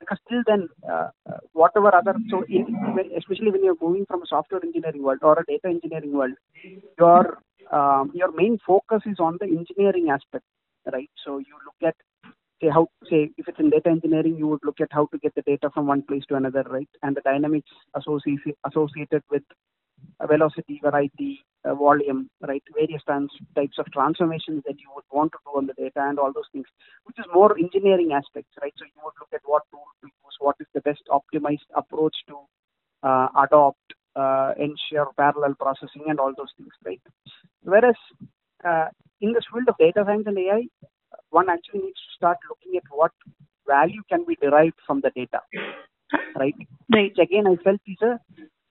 because 0.00 0.18
till 0.28 0.42
then, 0.46 0.68
uh, 0.90 1.08
whatever 1.52 1.94
other, 1.94 2.16
so 2.30 2.44
in, 2.50 2.66
when- 2.92 3.12
especially 3.16 3.50
when 3.50 3.64
you're 3.64 3.76
moving 3.80 4.06
from 4.06 4.22
a 4.22 4.26
software 4.26 4.60
engineering 4.64 5.02
world 5.02 5.20
or 5.22 5.38
a 5.40 5.44
data 5.46 5.68
engineering 5.68 6.12
world, 6.12 6.34
your 6.98 7.38
um, 7.72 8.10
your 8.14 8.32
main 8.32 8.58
focus 8.66 9.02
is 9.06 9.18
on 9.20 9.38
the 9.40 9.46
engineering 9.46 10.10
aspect, 10.10 10.44
right? 10.92 11.10
So 11.24 11.38
you 11.38 11.56
look 11.66 11.92
at 11.92 11.96
say 12.62 12.70
how 12.70 12.88
say 13.10 13.30
if 13.36 13.48
it's 13.48 13.58
in 13.58 13.70
data 13.70 13.90
engineering 13.90 14.36
you 14.36 14.46
would 14.48 14.64
look 14.64 14.80
at 14.80 14.88
how 14.90 15.06
to 15.12 15.18
get 15.18 15.34
the 15.34 15.42
data 15.42 15.70
from 15.74 15.86
one 15.86 16.02
place 16.02 16.24
to 16.28 16.36
another 16.36 16.64
right? 16.70 16.88
And 17.02 17.16
the 17.16 17.20
dynamics 17.22 17.70
associated 17.94 18.54
associated 18.66 19.22
with 19.30 19.42
velocity 20.26 20.80
variety 20.82 21.40
uh, 21.64 21.74
volume 21.74 22.28
right? 22.46 22.62
Various 22.74 23.02
times, 23.04 23.30
types 23.54 23.78
of 23.78 23.86
transformations 23.92 24.62
that 24.66 24.78
you 24.80 24.90
would 24.94 25.04
want 25.10 25.32
to 25.32 25.38
do 25.44 25.58
on 25.58 25.66
the 25.66 25.74
data 25.74 26.00
and 26.08 26.18
all 26.18 26.32
those 26.32 26.50
things 26.52 26.66
which 27.04 27.18
is 27.18 27.26
more 27.34 27.56
engineering 27.58 28.12
aspects 28.12 28.52
right? 28.62 28.74
So 28.78 28.84
you 28.84 29.00
would 29.04 29.14
look 29.20 29.32
at 29.32 29.42
what 29.44 29.62
tool 29.70 29.86
to 30.02 30.06
use 30.06 30.36
what 30.40 30.56
is 30.60 30.66
the 30.74 30.80
best 30.82 31.02
optimized 31.10 31.68
approach 31.74 32.16
to 32.28 32.38
uh, 33.02 33.28
adopt 33.44 33.94
uh, 34.14 34.52
ensure 34.58 35.10
parallel 35.16 35.54
processing 35.58 36.04
and 36.08 36.20
all 36.20 36.32
those 36.36 36.52
things 36.56 36.72
right? 36.84 37.00
Whereas 37.62 37.96
uh, 38.68 38.88
in 39.20 39.32
this 39.32 39.44
field 39.52 39.68
of 39.68 39.76
data 39.78 40.02
science 40.06 40.24
and 40.26 40.38
ai 40.38 40.62
one 41.30 41.48
actually 41.48 41.80
needs 41.80 42.00
to 42.06 42.14
start 42.16 42.38
looking 42.48 42.76
at 42.76 42.84
what 42.90 43.12
value 43.66 44.02
can 44.10 44.24
be 44.26 44.36
derived 44.36 44.78
from 44.86 45.00
the 45.00 45.10
data, 45.14 45.40
right? 46.38 46.54
Right. 46.90 47.08
Which 47.10 47.18
again 47.18 47.46
I 47.46 47.56
felt 47.64 47.80
is 47.86 48.02
a 48.02 48.18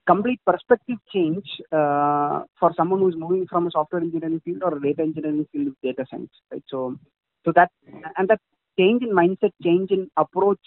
complete 0.07 0.39
perspective 0.45 0.97
change 1.13 1.45
uh, 1.71 2.43
for 2.59 2.73
someone 2.75 2.99
who 2.99 3.09
is 3.09 3.15
moving 3.17 3.47
from 3.47 3.67
a 3.67 3.71
software 3.71 4.01
engineering 4.01 4.41
field 4.43 4.63
or 4.63 4.77
a 4.77 4.81
data 4.81 5.01
engineering 5.03 5.47
field 5.51 5.67
with 5.67 5.81
data 5.83 6.05
science, 6.09 6.31
right? 6.51 6.63
So, 6.69 6.97
so 7.45 7.51
that 7.55 7.71
and 8.17 8.27
that 8.29 8.39
change 8.79 9.03
in 9.03 9.11
mindset, 9.11 9.51
change 9.63 9.91
in 9.91 10.09
approach, 10.17 10.59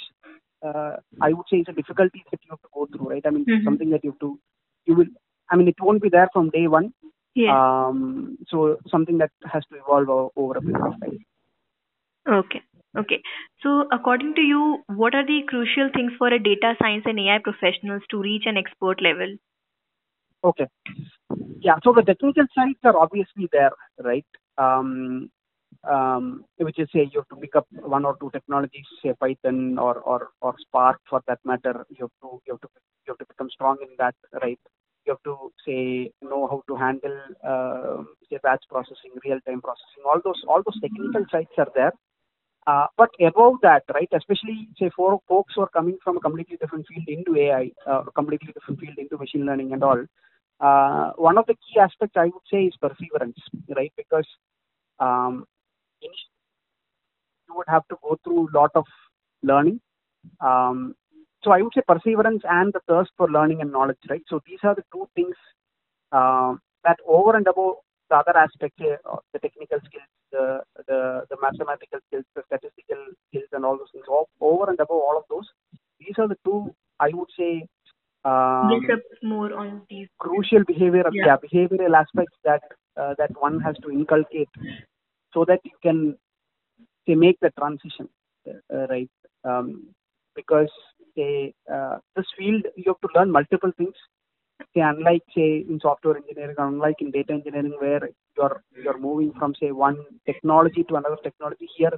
uh, 0.66 0.96
I 1.20 1.32
would 1.32 1.46
say 1.50 1.58
is 1.58 1.66
a 1.68 1.72
difficulty 1.72 2.24
that 2.30 2.40
you 2.44 2.50
have 2.50 2.60
to 2.62 2.68
go 2.74 2.86
through, 2.86 3.10
right? 3.10 3.26
I 3.26 3.30
mean, 3.30 3.44
Mhm. 3.46 3.64
something 3.64 3.90
that 3.90 4.04
you 4.04 4.12
have 4.12 4.20
to, 4.20 4.38
you 4.86 4.94
will, 4.94 5.06
I 5.50 5.56
mean, 5.56 5.68
it 5.68 5.80
won't 5.80 6.02
be 6.02 6.08
there 6.08 6.28
from 6.32 6.50
day 6.50 6.66
one. 6.68 6.92
Yeah. 7.34 7.86
Um, 7.88 8.38
so 8.48 8.78
something 8.88 9.18
that 9.18 9.30
has 9.52 9.64
to 9.66 9.76
evolve 9.76 10.08
o- 10.08 10.32
over 10.36 10.58
a 10.58 10.60
period 10.60 10.84
of 10.86 11.00
time. 11.00 11.18
Okay. 12.28 12.62
Okay. 12.96 13.22
So 13.62 13.86
according 13.92 14.34
to 14.34 14.40
you, 14.40 14.82
what 14.86 15.14
are 15.14 15.24
the 15.26 15.42
crucial 15.48 15.90
things 15.94 16.12
for 16.18 16.28
a 16.28 16.38
data 16.38 16.74
science 16.80 17.04
and 17.06 17.18
AI 17.20 17.38
professionals 17.42 18.02
to 18.10 18.20
reach 18.20 18.44
an 18.46 18.56
expert 18.56 19.02
level? 19.02 19.36
Okay. 20.44 20.66
Yeah. 21.60 21.76
So 21.84 21.92
the 21.94 22.02
technical 22.02 22.44
sides 22.54 22.78
are 22.84 22.96
obviously 22.98 23.48
there, 23.52 23.72
right? 24.02 24.26
Um, 24.58 25.30
um, 25.90 26.44
which 26.58 26.78
is 26.78 26.88
say 26.92 27.08
you 27.12 27.20
have 27.20 27.28
to 27.28 27.36
pick 27.36 27.56
up 27.56 27.66
one 27.72 28.04
or 28.04 28.16
two 28.20 28.30
technologies, 28.32 28.86
say 29.02 29.12
Python 29.20 29.78
or 29.78 29.96
or 29.96 30.30
or 30.40 30.54
Spark 30.58 31.00
for 31.08 31.22
that 31.26 31.40
matter. 31.44 31.86
You 31.90 32.08
have 32.08 32.16
to 32.22 32.40
you 32.46 32.52
have 32.54 32.60
to 32.62 32.68
you 33.06 33.12
have 33.12 33.18
to 33.18 33.26
become 33.26 33.50
strong 33.50 33.78
in 33.82 33.88
that, 33.98 34.14
right? 34.42 34.58
You 35.06 35.12
have 35.14 35.22
to 35.24 35.52
say 35.66 36.10
know 36.22 36.46
how 36.48 36.62
to 36.68 36.76
handle 36.76 37.18
uh, 37.46 38.04
say 38.30 38.38
batch 38.42 38.64
processing, 38.70 39.12
real 39.24 39.40
time 39.46 39.60
processing. 39.62 40.04
All 40.06 40.20
those 40.24 40.42
all 40.48 40.62
those 40.64 40.80
technical 40.80 41.24
sides 41.30 41.48
are 41.58 41.68
there. 41.74 41.92
Uh, 42.66 42.86
but 42.96 43.10
above 43.20 43.54
that, 43.62 43.82
right, 43.94 44.08
especially 44.14 44.68
say 44.78 44.90
for 44.96 45.20
folks 45.28 45.54
who 45.54 45.62
are 45.62 45.68
coming 45.70 45.98
from 46.02 46.16
a 46.16 46.20
completely 46.20 46.56
different 46.58 46.86
field 46.86 47.08
into 47.08 47.36
AI, 47.38 47.70
uh, 47.86 48.04
completely 48.14 48.52
different 48.52 48.80
field 48.80 48.96
into 48.98 49.18
machine 49.18 49.44
learning 49.46 49.72
and 49.72 49.84
all, 49.84 50.02
uh, 50.60 51.12
one 51.16 51.38
of 51.38 51.46
the 51.46 51.54
key 51.54 51.78
aspects 51.80 52.16
I 52.16 52.24
would 52.26 52.46
say 52.50 52.64
is 52.64 52.76
perseverance, 52.80 53.38
right? 53.76 53.92
Because 53.96 54.26
um, 55.00 55.46
you 56.02 56.10
would 57.56 57.68
have 57.68 57.86
to 57.88 57.96
go 58.02 58.18
through 58.24 58.48
a 58.48 58.54
lot 58.58 58.70
of 58.74 58.84
learning. 59.42 59.80
Um, 60.40 60.94
so 61.44 61.52
I 61.52 61.62
would 61.62 61.72
say 61.74 61.82
perseverance 61.86 62.42
and 62.48 62.72
the 62.72 62.80
thirst 62.88 63.10
for 63.16 63.30
learning 63.30 63.60
and 63.60 63.70
knowledge, 63.70 63.98
right? 64.08 64.22
So 64.28 64.40
these 64.46 64.60
are 64.62 64.74
the 64.74 64.84
two 64.92 65.08
things 65.14 65.36
um, 66.12 66.60
that 66.84 66.98
over 67.06 67.36
and 67.36 67.46
above 67.46 67.76
the 68.10 68.16
other 68.16 68.36
aspects, 68.36 68.80
uh, 68.80 69.16
the 69.32 69.38
technical 69.38 69.78
skills, 69.84 70.10
the, 70.32 70.60
the 70.88 71.24
the 71.30 71.36
mathematical 71.40 72.00
skills, 72.08 72.24
the 72.34 72.42
statistical 72.46 73.04
skills, 73.28 73.48
and 73.52 73.64
all 73.64 73.78
those 73.78 73.92
things. 73.92 74.06
All, 74.08 74.28
over 74.40 74.70
and 74.70 74.80
above 74.80 74.96
all 75.08 75.16
of 75.18 75.24
those, 75.30 75.48
these 76.00 76.14
are 76.18 76.28
the 76.28 76.38
two 76.44 76.74
I 77.00 77.10
would 77.12 77.28
say 77.38 77.66
um, 78.24 78.80
sir, 78.88 79.00
more 79.22 79.52
on 79.54 79.82
these. 79.90 80.08
crucial 80.18 80.64
behavior 80.64 81.04
Yeah. 81.12 81.26
yeah. 81.26 81.36
behavioral 81.36 81.94
aspects 81.94 82.36
that 82.44 82.62
uh, 82.96 83.14
that 83.18 83.30
one 83.40 83.60
has 83.60 83.76
to 83.82 83.90
inculcate 83.90 84.48
so 85.32 85.44
that 85.44 85.60
you 85.64 85.76
can 85.82 86.16
say 87.06 87.14
make 87.14 87.38
the 87.40 87.50
transition 87.58 88.08
uh, 88.48 88.86
right 88.88 89.10
um, 89.44 89.88
because 90.34 90.70
say 91.16 91.54
uh, 91.76 91.96
this 92.16 92.26
field 92.38 92.64
you 92.76 92.88
have 92.92 93.02
to 93.06 93.10
learn 93.18 93.30
multiple 93.38 93.72
things 93.78 93.94
say 94.74 94.82
unlike 94.92 95.22
say 95.36 95.48
in 95.70 95.78
software 95.86 96.16
engineering 96.20 96.56
or 96.58 96.66
unlike 96.68 97.00
in 97.04 97.10
data 97.16 97.32
engineering 97.38 97.74
where 97.82 98.02
you're 98.38 98.56
you're 98.84 98.98
moving 99.06 99.32
from 99.38 99.54
say 99.60 99.70
one 99.86 99.98
technology 100.30 100.84
to 100.88 100.96
another 101.00 101.18
technology 101.26 101.68
here 101.76 101.96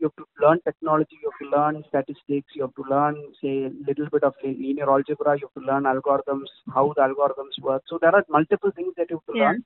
you 0.00 0.06
have 0.08 0.16
to 0.16 0.26
learn 0.44 0.58
technology, 0.64 1.16
you 1.22 1.30
have 1.30 1.40
to 1.44 1.56
learn 1.56 1.84
statistics, 1.88 2.52
you 2.56 2.62
have 2.62 2.74
to 2.74 2.84
learn, 2.90 3.16
say, 3.40 3.70
little 3.86 4.08
bit 4.12 4.24
of 4.24 4.34
linear 4.42 4.90
algebra, 4.90 5.38
you 5.38 5.48
have 5.48 5.62
to 5.62 5.66
learn 5.70 5.84
algorithms, 5.84 6.48
how 6.74 6.92
the 6.96 7.02
algorithms 7.02 7.62
work. 7.62 7.82
So 7.88 7.98
there 8.00 8.14
are 8.14 8.24
multiple 8.28 8.72
things 8.74 8.94
that 8.96 9.10
you 9.10 9.20
have 9.20 9.36
to 9.36 9.40
Yeah. 9.40 9.44
learn, 9.44 9.64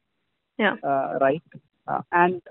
Yeah. 0.58 0.76
uh, 0.82 1.18
right? 1.20 1.42
Uh, 1.86 2.02
and 2.12 2.42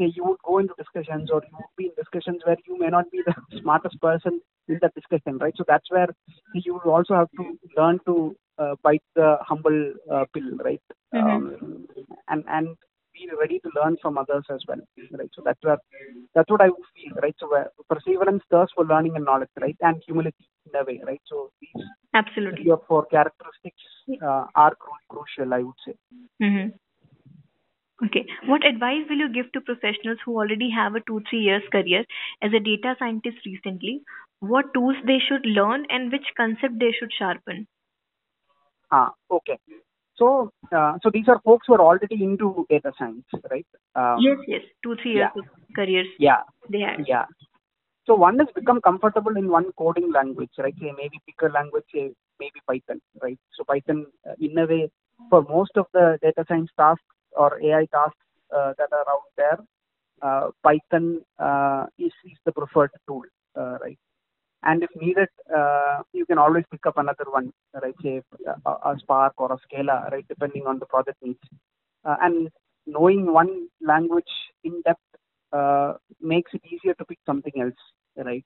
say 0.00 0.12
you 0.16 0.24
would 0.24 0.42
go 0.44 0.58
into 0.58 0.74
discussions 0.78 1.30
or 1.32 1.42
you 1.50 1.56
would 1.58 1.76
be 1.78 1.86
in 1.86 1.92
discussions 1.96 2.42
where 2.46 2.56
you 2.66 2.78
may 2.78 2.88
not 2.88 3.10
be 3.12 3.22
the 3.26 3.34
smartest 3.62 4.00
person 4.00 4.40
in 4.68 4.78
that 4.82 4.94
discussion, 4.94 5.38
right? 5.38 5.54
So 5.56 5.64
that's 5.68 5.90
where 5.90 6.08
you 6.54 6.74
will 6.84 6.92
also 6.92 7.14
have 7.14 7.28
to 7.38 7.58
learn 7.76 8.00
to 8.06 8.36
uh, 8.58 8.74
bite 8.82 9.02
the 9.16 9.38
humble 9.42 9.94
uh, 10.12 10.24
pill, 10.34 10.50
right? 10.64 10.82
Mhm. 11.14 11.22
Um, 11.22 11.86
and 12.28 12.44
and 12.48 12.76
be 13.14 13.28
ready 13.40 13.58
to 13.60 13.70
learn 13.76 13.96
from 14.02 14.18
others 14.18 14.44
as 14.56 14.62
well, 14.68 14.82
right? 15.20 15.30
So 15.36 15.42
that's 15.44 15.62
where 15.62 15.78
that's 16.34 16.50
what 16.50 16.62
I 16.62 16.68
would 16.68 16.88
feel, 16.96 17.14
right? 17.22 17.36
So 17.40 17.50
where 17.50 17.68
perseverance, 17.88 18.42
thirst 18.50 18.72
for 18.76 18.84
learning 18.84 19.16
and 19.16 19.24
knowledge, 19.24 19.54
right? 19.60 19.76
And 19.80 20.02
humility 20.06 20.46
in 20.66 20.80
a 20.80 20.84
way, 20.84 21.00
right? 21.06 21.20
So 21.28 21.50
these 21.60 21.84
Absolutely. 22.14 22.70
or 22.70 22.80
four 22.88 23.06
characteristics 23.06 23.82
uh, 24.22 24.46
are 24.54 24.74
crucial, 25.08 25.54
I 25.54 25.62
would 25.62 25.80
say. 25.86 25.94
hmm 26.40 26.68
Okay. 28.04 28.26
What 28.46 28.64
advice 28.64 29.04
will 29.08 29.18
you 29.18 29.28
give 29.32 29.52
to 29.52 29.60
professionals 29.60 30.18
who 30.24 30.36
already 30.36 30.70
have 30.70 30.94
a 30.94 31.00
two, 31.00 31.22
three 31.28 31.40
years 31.40 31.62
career 31.70 32.04
as 32.40 32.52
a 32.54 32.60
data 32.60 32.94
scientist 32.98 33.38
recently? 33.44 34.02
What 34.40 34.72
tools 34.72 34.96
they 35.06 35.18
should 35.18 35.44
learn 35.44 35.86
and 35.90 36.10
which 36.10 36.24
concept 36.36 36.78
they 36.78 36.92
should 36.98 37.12
sharpen? 37.18 37.66
Ah, 38.90 39.12
okay. 39.30 39.58
So, 40.16 40.50
uh, 40.74 40.98
so 41.02 41.10
these 41.12 41.28
are 41.28 41.40
folks 41.44 41.66
who 41.66 41.74
are 41.74 41.80
already 41.80 42.22
into 42.22 42.66
data 42.70 42.92
science, 42.98 43.24
right? 43.50 43.66
Um, 43.94 44.18
yes, 44.20 44.38
yes. 44.46 44.62
Two, 44.82 44.96
three 45.02 45.14
years 45.14 45.30
yeah. 45.34 45.42
of 45.42 45.48
careers 45.74 46.06
Yeah, 46.18 46.42
they 46.70 46.80
have. 46.80 47.00
yeah. 47.06 47.24
So 48.06 48.14
one 48.14 48.38
has 48.38 48.48
become 48.54 48.80
comfortable 48.80 49.36
in 49.36 49.48
one 49.48 49.72
coding 49.78 50.10
language, 50.12 50.50
right? 50.58 50.74
Say 50.80 50.92
maybe 50.96 51.20
pick 51.26 51.36
a 51.42 51.52
language, 51.52 51.84
say 51.94 52.10
maybe 52.38 52.60
Python, 52.66 53.00
right? 53.22 53.38
So 53.56 53.64
Python, 53.64 54.06
uh, 54.28 54.34
in 54.40 54.58
a 54.58 54.66
way, 54.66 54.90
for 55.28 55.42
most 55.42 55.72
of 55.76 55.86
the 55.92 56.18
data 56.22 56.44
science 56.48 56.70
tasks 56.78 57.04
or 57.32 57.60
AI 57.62 57.86
tasks 57.92 58.16
uh, 58.56 58.72
that 58.78 58.92
are 58.92 59.08
out 59.08 59.28
there, 59.36 59.58
uh, 60.22 60.50
Python 60.62 61.22
uh, 61.38 61.86
is, 61.98 62.12
is 62.24 62.38
the 62.44 62.52
preferred 62.52 62.90
tool, 63.08 63.22
uh, 63.56 63.78
right? 63.82 63.98
And 64.62 64.82
if 64.82 64.90
needed, 64.96 65.28
uh, 65.56 66.02
you 66.12 66.26
can 66.26 66.38
always 66.38 66.64
pick 66.70 66.84
up 66.86 66.98
another 66.98 67.24
one, 67.30 67.52
right? 67.82 67.94
Say 68.02 68.22
a, 68.66 68.70
a 68.70 68.96
Spark 68.98 69.34
or 69.38 69.52
a 69.52 69.58
Scala, 69.64 70.08
right? 70.12 70.26
Depending 70.28 70.66
on 70.66 70.78
the 70.78 70.86
project 70.86 71.16
needs. 71.22 71.38
Uh, 72.04 72.16
and 72.20 72.50
knowing 72.86 73.32
one 73.32 73.68
language 73.80 74.24
in 74.64 74.82
depth 74.82 75.00
makes 76.20 76.52
it 76.54 76.62
easier 76.66 76.94
to 76.94 77.04
pick 77.06 77.18
something 77.26 77.52
else, 77.60 77.74
right? 78.16 78.44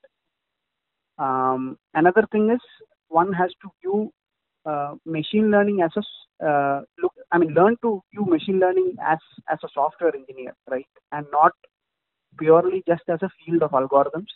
Um, 1.18 1.79
another 1.94 2.27
thing 2.33 2.51
is 2.51 2.61
one 3.09 3.33
has 3.33 3.51
to 3.62 3.70
view 3.81 4.12
machine 5.05 5.50
learning 5.50 5.81
as 5.83 5.92
a 5.96 6.03
uh, 6.46 6.83
look. 7.03 7.12
I 7.33 7.38
mean, 7.38 7.55
learn 7.55 7.77
to 7.83 8.03
view 8.12 8.24
machine 8.27 8.59
learning 8.61 8.96
as 9.03 9.18
as 9.50 9.59
a 9.64 9.68
software 9.74 10.14
engineer, 10.14 10.55
right, 10.70 10.87
and 11.12 11.27
not 11.33 11.53
purely 12.38 12.83
just 12.87 13.03
as 13.09 13.20
a 13.22 13.31
field 13.44 13.62
of 13.62 13.70
algorithms, 13.72 14.33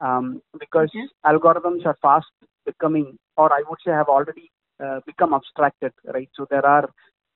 um, 0.00 0.42
because 0.58 0.90
Okay. 0.94 1.06
algorithms 1.26 1.86
are 1.86 1.96
fast 2.02 2.26
becoming, 2.66 3.18
or 3.36 3.52
I 3.52 3.62
would 3.68 3.78
say, 3.84 3.92
have 3.92 4.08
already 4.08 4.50
uh, 4.84 5.00
become 5.06 5.34
abstracted, 5.34 5.92
right? 6.04 6.30
So 6.34 6.46
there 6.50 6.66
are 6.66 6.88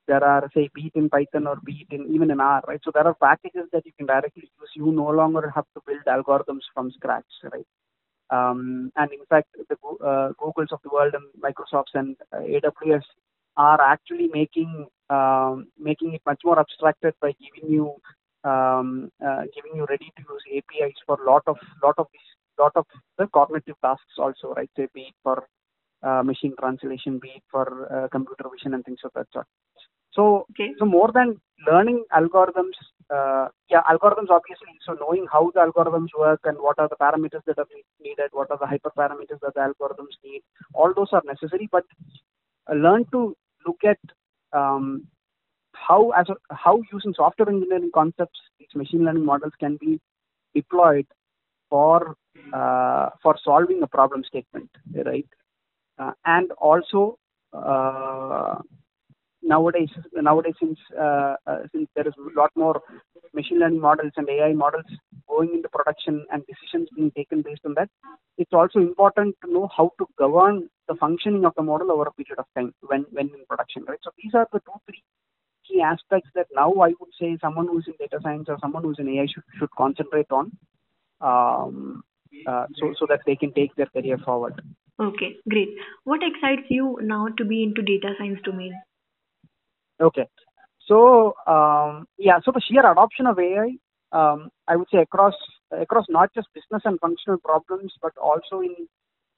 there 0.08 0.24
are 0.24 0.48
say 0.54 0.68
be 0.74 0.86
it 0.86 0.92
in 0.96 1.08
Python 1.08 1.46
or 1.46 1.56
be 1.64 1.86
it 1.88 1.94
in 1.94 2.06
even 2.14 2.30
in 2.30 2.40
R, 2.40 2.62
right? 2.68 2.80
So 2.84 2.90
there 2.94 3.06
are 3.06 3.14
packages 3.14 3.68
that 3.72 3.86
you 3.86 3.92
can 3.96 4.06
directly 4.06 4.50
use. 4.60 4.70
You 4.74 4.92
no 4.92 5.08
longer 5.10 5.50
have 5.54 5.66
to 5.74 5.82
build 5.86 6.04
algorithms 6.06 6.62
from 6.74 6.90
scratch, 6.92 7.32
right? 7.52 7.66
Um, 8.32 8.90
and 8.96 9.12
in 9.12 9.24
fact, 9.28 9.48
the 9.68 9.76
uh, 10.04 10.32
Googles 10.40 10.72
of 10.72 10.80
the 10.82 10.90
world 10.90 11.14
and 11.14 11.26
Microsofts 11.46 11.94
and 11.94 12.16
uh, 12.32 12.38
AWS 12.38 13.04
are 13.56 13.80
actually 13.80 14.28
making 14.32 14.86
um, 15.10 15.66
making 15.78 16.14
it 16.14 16.22
much 16.24 16.40
more 16.44 16.58
abstracted 16.58 17.14
by 17.20 17.32
giving 17.42 17.70
you 17.70 17.94
um, 18.44 19.10
uh, 19.24 19.42
giving 19.54 19.72
you 19.76 19.86
ready 19.88 20.10
to 20.16 20.22
use 20.32 20.44
APIs 20.56 20.96
for 21.06 21.18
lot 21.26 21.42
of 21.46 21.56
lot 21.82 21.94
of 21.98 22.06
these 22.12 22.30
lot 22.58 22.72
of 22.74 22.86
the 23.18 23.26
cognitive 23.28 23.76
tasks 23.84 24.16
also, 24.18 24.54
right? 24.56 24.70
Say 24.76 24.88
be 24.94 25.02
it 25.02 25.14
for 25.22 25.46
uh, 26.02 26.22
machine 26.22 26.54
translation, 26.58 27.18
be 27.18 27.28
it 27.36 27.42
for 27.50 27.66
uh, 27.92 28.08
computer 28.08 28.44
vision 28.50 28.74
and 28.74 28.84
things 28.84 29.00
of 29.04 29.10
that 29.14 29.26
sort. 29.32 29.46
So 30.14 30.46
Okay. 30.50 30.74
so 30.78 30.84
more 30.84 31.10
than 31.12 31.40
learning 31.66 32.04
algorithms, 32.12 32.76
uh, 33.10 33.48
yeah, 33.70 33.82
algorithms 33.90 34.30
obviously. 34.30 34.74
So 34.86 34.94
knowing 34.94 35.26
how 35.32 35.50
the 35.54 35.60
algorithms 35.60 36.08
work 36.18 36.40
and 36.44 36.58
what 36.58 36.78
are 36.78 36.88
the 36.88 36.96
parameters 36.96 37.44
that 37.46 37.58
are 37.58 37.66
needed, 38.00 38.30
what 38.32 38.50
are 38.50 38.58
the 38.58 38.66
hyperparameters 38.66 39.40
that 39.40 39.54
the 39.54 39.60
algorithms 39.60 40.16
need, 40.24 40.42
all 40.74 40.92
those 40.94 41.12
are 41.12 41.22
necessary. 41.24 41.68
But 41.70 41.84
uh, 42.70 42.74
learn 42.74 43.04
to 43.12 43.36
look 43.66 43.80
at 43.84 43.98
um, 44.52 45.06
how 45.72 46.10
as 46.10 46.28
a, 46.28 46.36
how 46.54 46.82
using 46.92 47.14
software 47.14 47.48
engineering 47.48 47.90
concepts, 47.94 48.38
these 48.58 48.74
machine 48.74 49.04
learning 49.04 49.24
models 49.24 49.52
can 49.58 49.76
be 49.80 50.00
deployed 50.54 51.06
for 51.70 52.16
uh, 52.52 53.08
for 53.22 53.36
solving 53.42 53.82
a 53.82 53.86
problem 53.86 54.22
statement, 54.24 54.68
right? 55.06 55.26
Uh, 55.98 56.12
and 56.24 56.50
also 56.52 57.18
uh, 57.52 58.58
nowadays 59.42 59.90
nowadays 60.14 60.54
since 60.60 60.78
uh, 60.98 61.34
uh, 61.46 61.58
since 61.72 61.88
there 61.94 62.06
is 62.06 62.14
a 62.18 62.40
lot 62.40 62.50
more 62.56 62.80
machine 63.34 63.58
learning 63.58 63.80
models 63.80 64.12
and 64.16 64.28
AI 64.28 64.52
models 64.52 64.84
going 65.28 65.50
into 65.54 65.68
production 65.68 66.24
and 66.30 66.42
decisions 66.46 66.88
being 66.94 67.10
taken 67.12 67.42
based 67.42 67.62
on 67.64 67.74
that, 67.74 67.88
it's 68.38 68.52
also 68.52 68.78
important 68.78 69.34
to 69.44 69.52
know 69.52 69.68
how 69.76 69.90
to 69.98 70.06
govern 70.18 70.68
the 70.88 70.94
functioning 70.96 71.44
of 71.44 71.54
the 71.56 71.62
model 71.62 71.90
over 71.90 72.04
a 72.04 72.12
period 72.12 72.38
of 72.38 72.46
time 72.54 72.72
when 72.82 73.04
when 73.10 73.26
in 73.28 73.44
production, 73.48 73.84
right? 73.88 73.98
So 74.02 74.10
these 74.22 74.34
are 74.34 74.46
the 74.52 74.60
two 74.60 74.78
three 74.86 75.02
key 75.66 75.80
aspects 75.80 76.30
that 76.34 76.46
now 76.54 76.72
I 76.72 76.92
would 77.00 77.14
say 77.20 77.38
someone 77.40 77.68
who's 77.68 77.86
in 77.86 77.94
data 77.98 78.18
science 78.22 78.46
or 78.48 78.58
someone 78.60 78.82
who's 78.82 78.98
in 78.98 79.08
AI 79.08 79.26
should 79.32 79.44
should 79.58 79.70
concentrate 79.70 80.30
on, 80.30 80.52
um, 81.20 82.02
uh, 82.46 82.66
so 82.78 82.94
so 82.98 83.06
that 83.08 83.20
they 83.26 83.36
can 83.36 83.52
take 83.52 83.74
their 83.76 83.86
career 83.86 84.18
forward. 84.18 84.60
Okay, 85.00 85.36
great. 85.48 85.68
What 86.04 86.20
excites 86.22 86.66
you 86.68 86.98
now 87.02 87.28
to 87.38 87.44
be 87.44 87.62
into 87.62 87.82
data 87.82 88.14
science 88.18 88.40
domain? 88.44 88.74
Okay. 90.02 90.26
So 90.88 91.34
um, 91.46 92.06
yeah, 92.18 92.38
so 92.44 92.52
the 92.52 92.60
sheer 92.60 92.90
adoption 92.90 93.26
of 93.26 93.38
AI, 93.38 93.76
um, 94.12 94.50
I 94.68 94.76
would 94.76 94.88
say 94.92 94.98
across 94.98 95.34
across 95.72 96.06
not 96.10 96.30
just 96.34 96.48
business 96.54 96.82
and 96.84 97.00
functional 97.00 97.38
problems, 97.38 97.94
but 98.02 98.12
also 98.18 98.60
in 98.60 98.74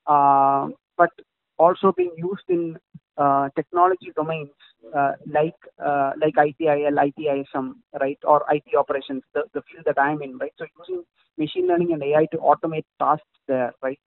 uh, 0.07 0.69
but 0.97 1.11
also 1.59 1.93
being 1.97 2.13
used 2.17 2.49
in 2.49 2.77
uh, 3.19 3.49
technology 3.57 4.11
domains 4.17 4.51
uh, 4.97 5.13
like 5.31 5.55
uh, 5.85 6.13
like 6.21 6.35
ITIL, 6.35 6.97
ITSM, 7.09 7.75
right, 8.01 8.19
or 8.25 8.45
IT 8.51 8.65
operations, 8.79 9.23
the, 9.35 9.45
the 9.55 9.63
field 9.71 9.85
that 9.87 10.01
I'm 10.01 10.23
in, 10.23 10.39
right. 10.39 10.53
So 10.59 10.67
using 10.81 11.05
machine 11.39 11.69
learning 11.69 11.93
and 11.93 12.03
AI 12.03 12.27
to 12.33 12.39
automate 12.39 12.85
tasks 13.01 13.27
there, 13.49 13.73
right. 13.83 14.01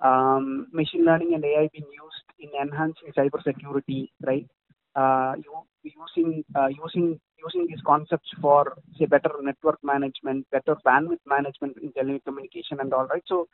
Um, 0.00 0.66
machine 0.72 1.04
learning 1.04 1.32
and 1.34 1.44
AI 1.44 1.68
being 1.72 1.86
used 1.86 2.26
in 2.40 2.50
enhancing 2.60 3.12
cybersecurity, 3.16 4.08
right 4.26 4.46
using 4.96 6.44
uh, 6.54 6.68
using 6.68 7.20
using 7.42 7.66
these 7.68 7.80
concepts 7.86 8.28
for 8.40 8.76
say 8.98 9.06
better 9.06 9.30
network 9.42 9.78
management, 9.82 10.46
better 10.50 10.76
bandwidth 10.86 11.24
management 11.26 11.76
in 11.82 11.92
telecommunication 11.92 12.80
and 12.80 12.92
all 12.92 13.06
right. 13.06 13.22
So 13.26 13.48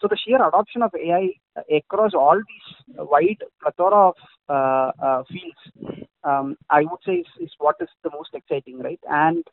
so 0.00 0.08
the 0.08 0.16
sheer 0.16 0.46
adoption 0.46 0.82
of 0.82 0.92
AI 0.94 1.30
across 1.74 2.12
all 2.14 2.36
these 2.36 2.96
wide 2.96 3.42
plethora 3.60 4.08
of 4.08 4.14
uh, 4.48 4.90
uh, 5.02 5.22
fields, 5.30 5.98
um, 6.24 6.56
I 6.70 6.80
would 6.82 7.00
say 7.06 7.12
is, 7.12 7.26
is 7.40 7.50
what 7.58 7.76
is 7.80 7.88
the 8.02 8.10
most 8.10 8.30
exciting, 8.34 8.78
right? 8.80 9.00
And 9.08 9.44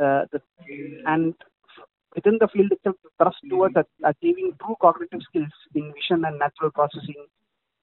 uh, 0.00 0.24
the 0.32 0.40
and 1.06 1.34
within 2.14 2.38
the 2.40 2.48
field 2.48 2.72
itself, 2.72 2.96
the 3.02 3.10
thrust 3.18 3.38
towards 3.50 3.74
achieving 4.04 4.52
true 4.64 4.76
cognitive 4.80 5.20
skills 5.28 5.52
in 5.74 5.92
vision 5.92 6.24
and 6.24 6.38
natural 6.38 6.70
processing 6.70 7.26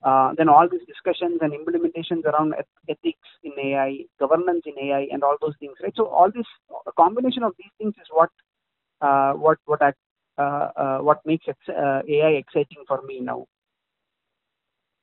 uh, 0.04 0.34
then 0.38 0.48
all 0.50 0.68
these 0.70 0.86
discussions 0.88 1.40
and 1.42 1.54
implementations 1.54 2.24
around 2.26 2.54
ethics 2.90 3.28
in 3.44 3.52
AI, 3.60 3.98
governance 4.20 4.64
in 4.66 4.74
AI, 4.80 5.08
and 5.12 5.24
all 5.24 5.36
those 5.42 5.56
things, 5.60 5.76
right? 5.84 5.94
So 5.96 6.08
all 6.08 6.32
this 6.34 6.46
a 6.88 6.92
combination 6.94 7.44
of 7.44 7.54
these 7.58 7.72
things 7.78 7.94
is 8.00 8.08
what 8.12 8.30
uh, 9.02 9.34
what 9.34 9.58
what 9.66 9.82
I, 9.82 9.94
uh, 10.38 10.72
uh, 10.76 10.98
what 11.00 11.20
makes 11.26 11.46
uh, 11.48 12.02
AI 12.08 12.32
exciting 12.40 12.84
for 12.88 13.02
me 13.02 13.20
now. 13.20 13.46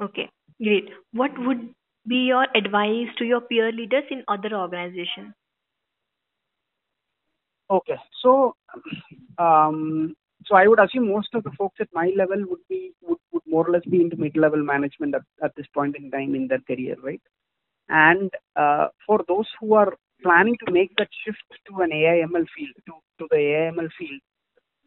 Okay, 0.00 0.30
great. 0.62 0.88
What 1.12 1.32
would 1.38 1.74
be 2.06 2.26
your 2.26 2.46
advice 2.54 3.09
to 3.18 3.24
your 3.24 3.40
peer 3.40 3.72
leaders 3.72 4.04
in 4.11 4.24
other 4.28 4.54
organizations? 4.54 5.35
Okay, 7.70 7.96
so 8.22 8.54
um, 9.38 10.14
so 10.46 10.54
I 10.54 10.66
would 10.66 10.80
assume 10.80 11.11
most 11.11 11.35
of 11.35 11.42
the 11.44 11.50
folks 11.59 11.76
at 11.80 11.88
my 11.92 12.12
level 12.16 12.42
would 12.48 12.61
be 12.68 12.92
would, 13.02 13.18
would 13.32 13.42
more 13.46 13.66
or 13.68 13.72
less 13.72 13.85
be 13.85 14.00
into 14.00 14.16
mid-level 14.16 14.62
management 14.62 15.14
at, 15.14 15.22
at 15.42 15.54
this 15.56 15.66
point 15.74 15.96
in 15.96 16.11
time 16.11 16.35
in 16.35 16.48
their 16.48 16.61
career, 16.61 16.96
right? 17.02 17.20
And 17.88 18.30
uh, 18.56 18.88
for 19.06 19.20
those 19.28 19.48
who 19.61 19.74
are 19.74 19.92
planning 20.22 20.56
to 20.64 20.72
make 20.72 20.92
that 20.98 21.09
shift 21.24 21.44
to 21.68 21.82
an 21.82 21.90
AIML 21.90 22.46
field, 22.56 22.76
to, 22.87 22.92
to 23.18 23.28
the 23.30 23.37
AIML 23.37 23.88
field, 23.98 24.20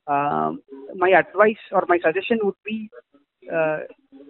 um, 0.07 0.61
my 0.95 1.09
advice 1.09 1.63
or 1.71 1.85
my 1.87 1.99
suggestion 2.03 2.39
would 2.43 2.55
be 2.65 2.89
uh, 3.51 3.79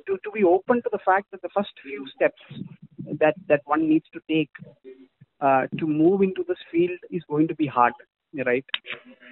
to, 0.07 0.17
to 0.23 0.31
be 0.33 0.43
open 0.43 0.77
to 0.83 0.89
the 0.91 0.99
fact 1.05 1.27
that 1.31 1.41
the 1.41 1.49
first 1.55 1.71
few 1.81 2.05
steps 2.15 2.41
that, 3.19 3.35
that 3.47 3.61
one 3.65 3.87
needs 3.87 4.05
to 4.13 4.19
take 4.29 4.49
uh, 5.41 5.67
to 5.77 5.87
move 5.87 6.21
into 6.21 6.43
this 6.47 6.57
field 6.71 6.99
is 7.09 7.23
going 7.29 7.47
to 7.47 7.55
be 7.55 7.65
hard, 7.65 7.93
right? 8.45 8.65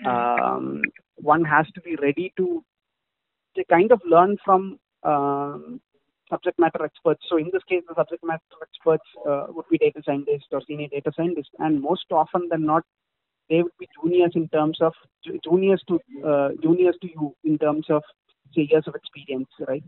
Um, 0.05 0.81
one 1.15 1.43
has 1.45 1.65
to 1.75 1.81
be 1.81 1.95
ready 1.95 2.33
to, 2.37 2.63
to 3.55 3.63
kind 3.65 3.91
of 3.91 4.01
learn 4.05 4.37
from 4.43 4.79
um, 5.03 5.81
subject 6.29 6.59
matter 6.59 6.83
experts. 6.83 7.21
So 7.29 7.37
in 7.37 7.49
this 7.53 7.63
case, 7.69 7.83
the 7.87 7.95
subject 7.95 8.23
matter 8.23 8.41
experts 8.61 9.03
uh, 9.27 9.45
would 9.49 9.65
be 9.69 9.77
data 9.77 10.01
scientists 10.05 10.47
or 10.51 10.61
senior 10.67 10.87
data 10.87 11.11
scientists, 11.15 11.51
and 11.59 11.81
most 11.81 12.05
often 12.11 12.47
than 12.49 12.65
not, 12.65 12.83
they 13.49 13.63
would 13.63 13.77
be 13.79 13.87
juniors 14.01 14.33
in 14.35 14.49
terms 14.49 14.77
of 14.81 14.93
juniors 15.43 15.81
to 15.87 15.99
uh, 16.25 16.49
juniors 16.61 16.97
to 17.01 17.07
you 17.07 17.33
in 17.45 17.57
terms 17.57 17.85
of 17.89 18.03
say 18.53 18.67
years 18.69 18.83
of 18.87 18.95
experience, 18.95 19.47
right? 19.67 19.83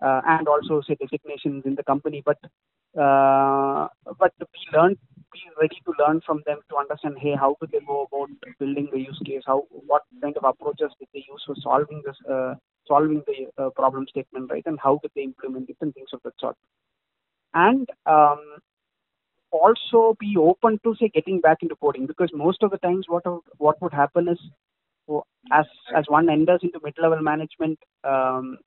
Uh, 0.00 0.20
and 0.26 0.48
also 0.48 0.80
say 0.86 0.96
designations 1.00 1.64
in 1.66 1.74
the 1.74 1.82
company, 1.82 2.22
but 2.24 2.38
uh, 2.98 3.88
but 4.18 4.32
we 4.40 4.78
learn 4.78 4.96
be 5.32 5.40
ready 5.60 5.80
to 5.84 5.92
learn 5.98 6.20
from 6.26 6.42
them 6.46 6.58
to 6.68 6.76
understand 6.76 7.16
hey 7.18 7.34
how 7.34 7.56
do 7.60 7.66
they 7.72 7.80
go 7.86 8.06
about 8.10 8.28
building 8.58 8.88
the 8.92 8.98
use 8.98 9.20
case? 9.24 9.42
How 9.46 9.66
what 9.70 10.02
kind 10.22 10.36
of 10.36 10.44
approaches 10.44 10.92
did 10.98 11.08
they 11.14 11.24
use 11.28 11.42
for 11.46 11.54
solving 11.62 12.02
this 12.04 12.16
uh, 12.30 12.54
solving 12.86 13.22
the 13.26 13.62
uh, 13.62 13.70
problem 13.70 14.06
statement 14.08 14.50
right? 14.50 14.64
And 14.66 14.78
how 14.82 14.98
did 15.02 15.12
they 15.14 15.22
implement 15.22 15.70
and 15.80 15.94
things 15.94 16.10
of 16.12 16.20
that 16.24 16.34
sort? 16.40 16.56
And 17.54 17.88
um, 18.06 18.56
also 19.50 20.16
be 20.18 20.36
open 20.38 20.78
to 20.84 20.94
say 21.00 21.08
getting 21.08 21.40
back 21.40 21.58
into 21.62 21.76
coding 21.76 22.06
because 22.06 22.30
most 22.32 22.62
of 22.62 22.70
the 22.70 22.78
times 22.78 23.06
what 23.08 23.24
what 23.58 23.80
would 23.82 23.92
happen 23.92 24.28
is 24.28 24.38
as 25.52 25.66
as 25.96 26.04
one 26.08 26.30
enters 26.30 26.60
into 26.62 26.80
mid 26.84 26.94
level 26.98 27.20
management 27.20 27.78
um, 28.04 28.58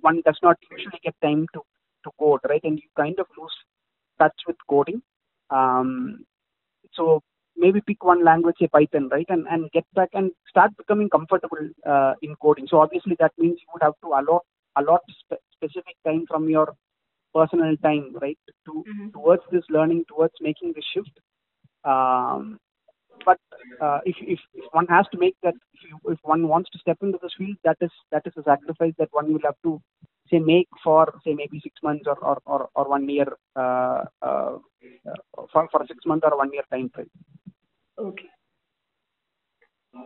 one 0.00 0.20
does 0.24 0.38
not 0.42 0.56
usually 0.70 1.00
get 1.02 1.14
time 1.22 1.46
to 1.52 1.60
to 2.04 2.10
code 2.18 2.40
right? 2.48 2.62
And 2.64 2.78
you 2.78 2.88
kind 2.96 3.18
of 3.18 3.26
lose 3.38 3.54
touch 4.18 4.40
with 4.46 4.56
coding 4.68 5.02
um, 5.50 6.24
so 6.92 7.22
maybe 7.56 7.80
pick 7.80 8.04
one 8.04 8.24
language, 8.24 8.56
say 8.60 8.68
Python, 8.68 9.08
right, 9.10 9.26
and, 9.28 9.46
and 9.50 9.70
get 9.72 9.84
back 9.94 10.10
and 10.12 10.30
start 10.48 10.76
becoming 10.76 11.08
comfortable 11.08 11.58
uh, 11.86 12.14
in 12.22 12.34
coding. 12.42 12.66
So 12.68 12.80
obviously 12.80 13.16
that 13.20 13.32
means 13.38 13.58
you 13.60 13.68
would 13.72 13.82
have 13.82 13.94
to 14.04 14.08
allot 14.08 14.44
allot 14.76 15.02
spe- 15.20 15.42
specific 15.52 15.96
time 16.06 16.24
from 16.28 16.48
your 16.48 16.74
personal 17.34 17.76
time, 17.78 18.14
right, 18.20 18.38
to 18.66 18.84
Mhm. 18.88 19.12
towards 19.12 19.42
this 19.50 19.64
learning, 19.70 20.04
towards 20.08 20.34
making 20.40 20.72
the 20.74 20.82
shift. 20.92 21.18
Um, 21.84 22.58
but 23.24 23.38
uh, 23.80 24.00
if, 24.04 24.16
if 24.20 24.40
if 24.54 24.64
one 24.72 24.86
has 24.86 25.06
to 25.12 25.18
make 25.18 25.36
that, 25.42 25.54
if, 25.74 25.80
you, 25.90 25.98
if 26.12 26.18
one 26.22 26.48
wants 26.48 26.70
to 26.70 26.78
step 26.78 26.98
into 27.02 27.18
this 27.22 27.34
field, 27.38 27.56
that 27.64 27.76
is 27.80 27.90
that 28.12 28.22
is 28.26 28.34
a 28.36 28.42
sacrifice 28.42 28.94
that 28.98 29.08
one 29.12 29.32
will 29.32 29.40
have 29.44 29.56
to 29.64 29.80
say 30.30 30.38
make 30.38 30.68
for 30.82 31.12
say 31.24 31.34
maybe 31.34 31.60
six 31.60 31.74
months 31.82 32.06
or 32.06 32.18
or 32.18 32.38
or, 32.46 32.68
or 32.74 32.88
one 32.88 33.08
year 33.08 33.28
uh, 33.56 34.04
uh, 34.22 34.58
for 35.52 35.68
for 35.70 35.86
six 35.86 36.04
months 36.06 36.26
or 36.30 36.36
one 36.36 36.52
year 36.52 36.64
time 36.70 36.90
frame. 36.94 37.10
Okay. 37.98 38.30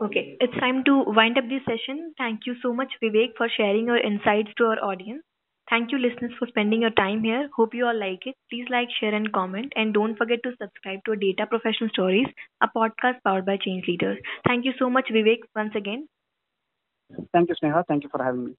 Okay, 0.01 0.37
it's 0.41 0.55
time 0.59 0.85
to 0.85 1.05
wind 1.07 1.37
up 1.37 1.45
this 1.49 1.65
session. 1.67 2.15
Thank 2.17 2.47
you 2.47 2.55
so 2.63 2.73
much, 2.73 2.93
Vivek, 3.03 3.37
for 3.37 3.49
sharing 3.55 3.87
your 3.87 3.99
insights 3.99 4.51
to 4.57 4.65
our 4.65 4.79
audience. 4.83 5.23
Thank 5.69 5.93
you, 5.93 5.99
listeners, 5.99 6.33
for 6.39 6.47
spending 6.49 6.83
your 6.83 6.91
time 6.91 7.23
here. 7.23 7.49
Hope 7.57 7.75
you 7.75 7.87
all 7.87 7.99
like 7.99 8.27
it. 8.27 8.35
Please 8.51 8.67
like, 8.71 8.89
share, 9.01 9.15
and 9.15 9.33
comment. 9.33 9.73
And 9.77 9.93
don't 9.93 10.17
forget 10.17 10.43
to 10.45 10.53
subscribe 10.61 11.01
to 11.07 11.17
Data 11.17 11.47
Professional 11.47 11.91
Stories, 11.91 12.27
a 12.63 12.69
podcast 12.75 13.23
powered 13.25 13.47
by 13.47 13.57
Change 13.57 13.85
Leaders. 13.87 14.19
Thank 14.47 14.65
you 14.65 14.73
so 14.79 14.89
much, 14.89 15.09
Vivek, 15.13 15.41
once 15.55 15.75
again. 15.75 16.09
Thank 17.33 17.49
you, 17.49 17.57
Sneha. 17.63 17.85
Thank 17.87 18.05
you 18.05 18.09
for 18.11 18.23
having 18.23 18.45
me. 18.47 18.53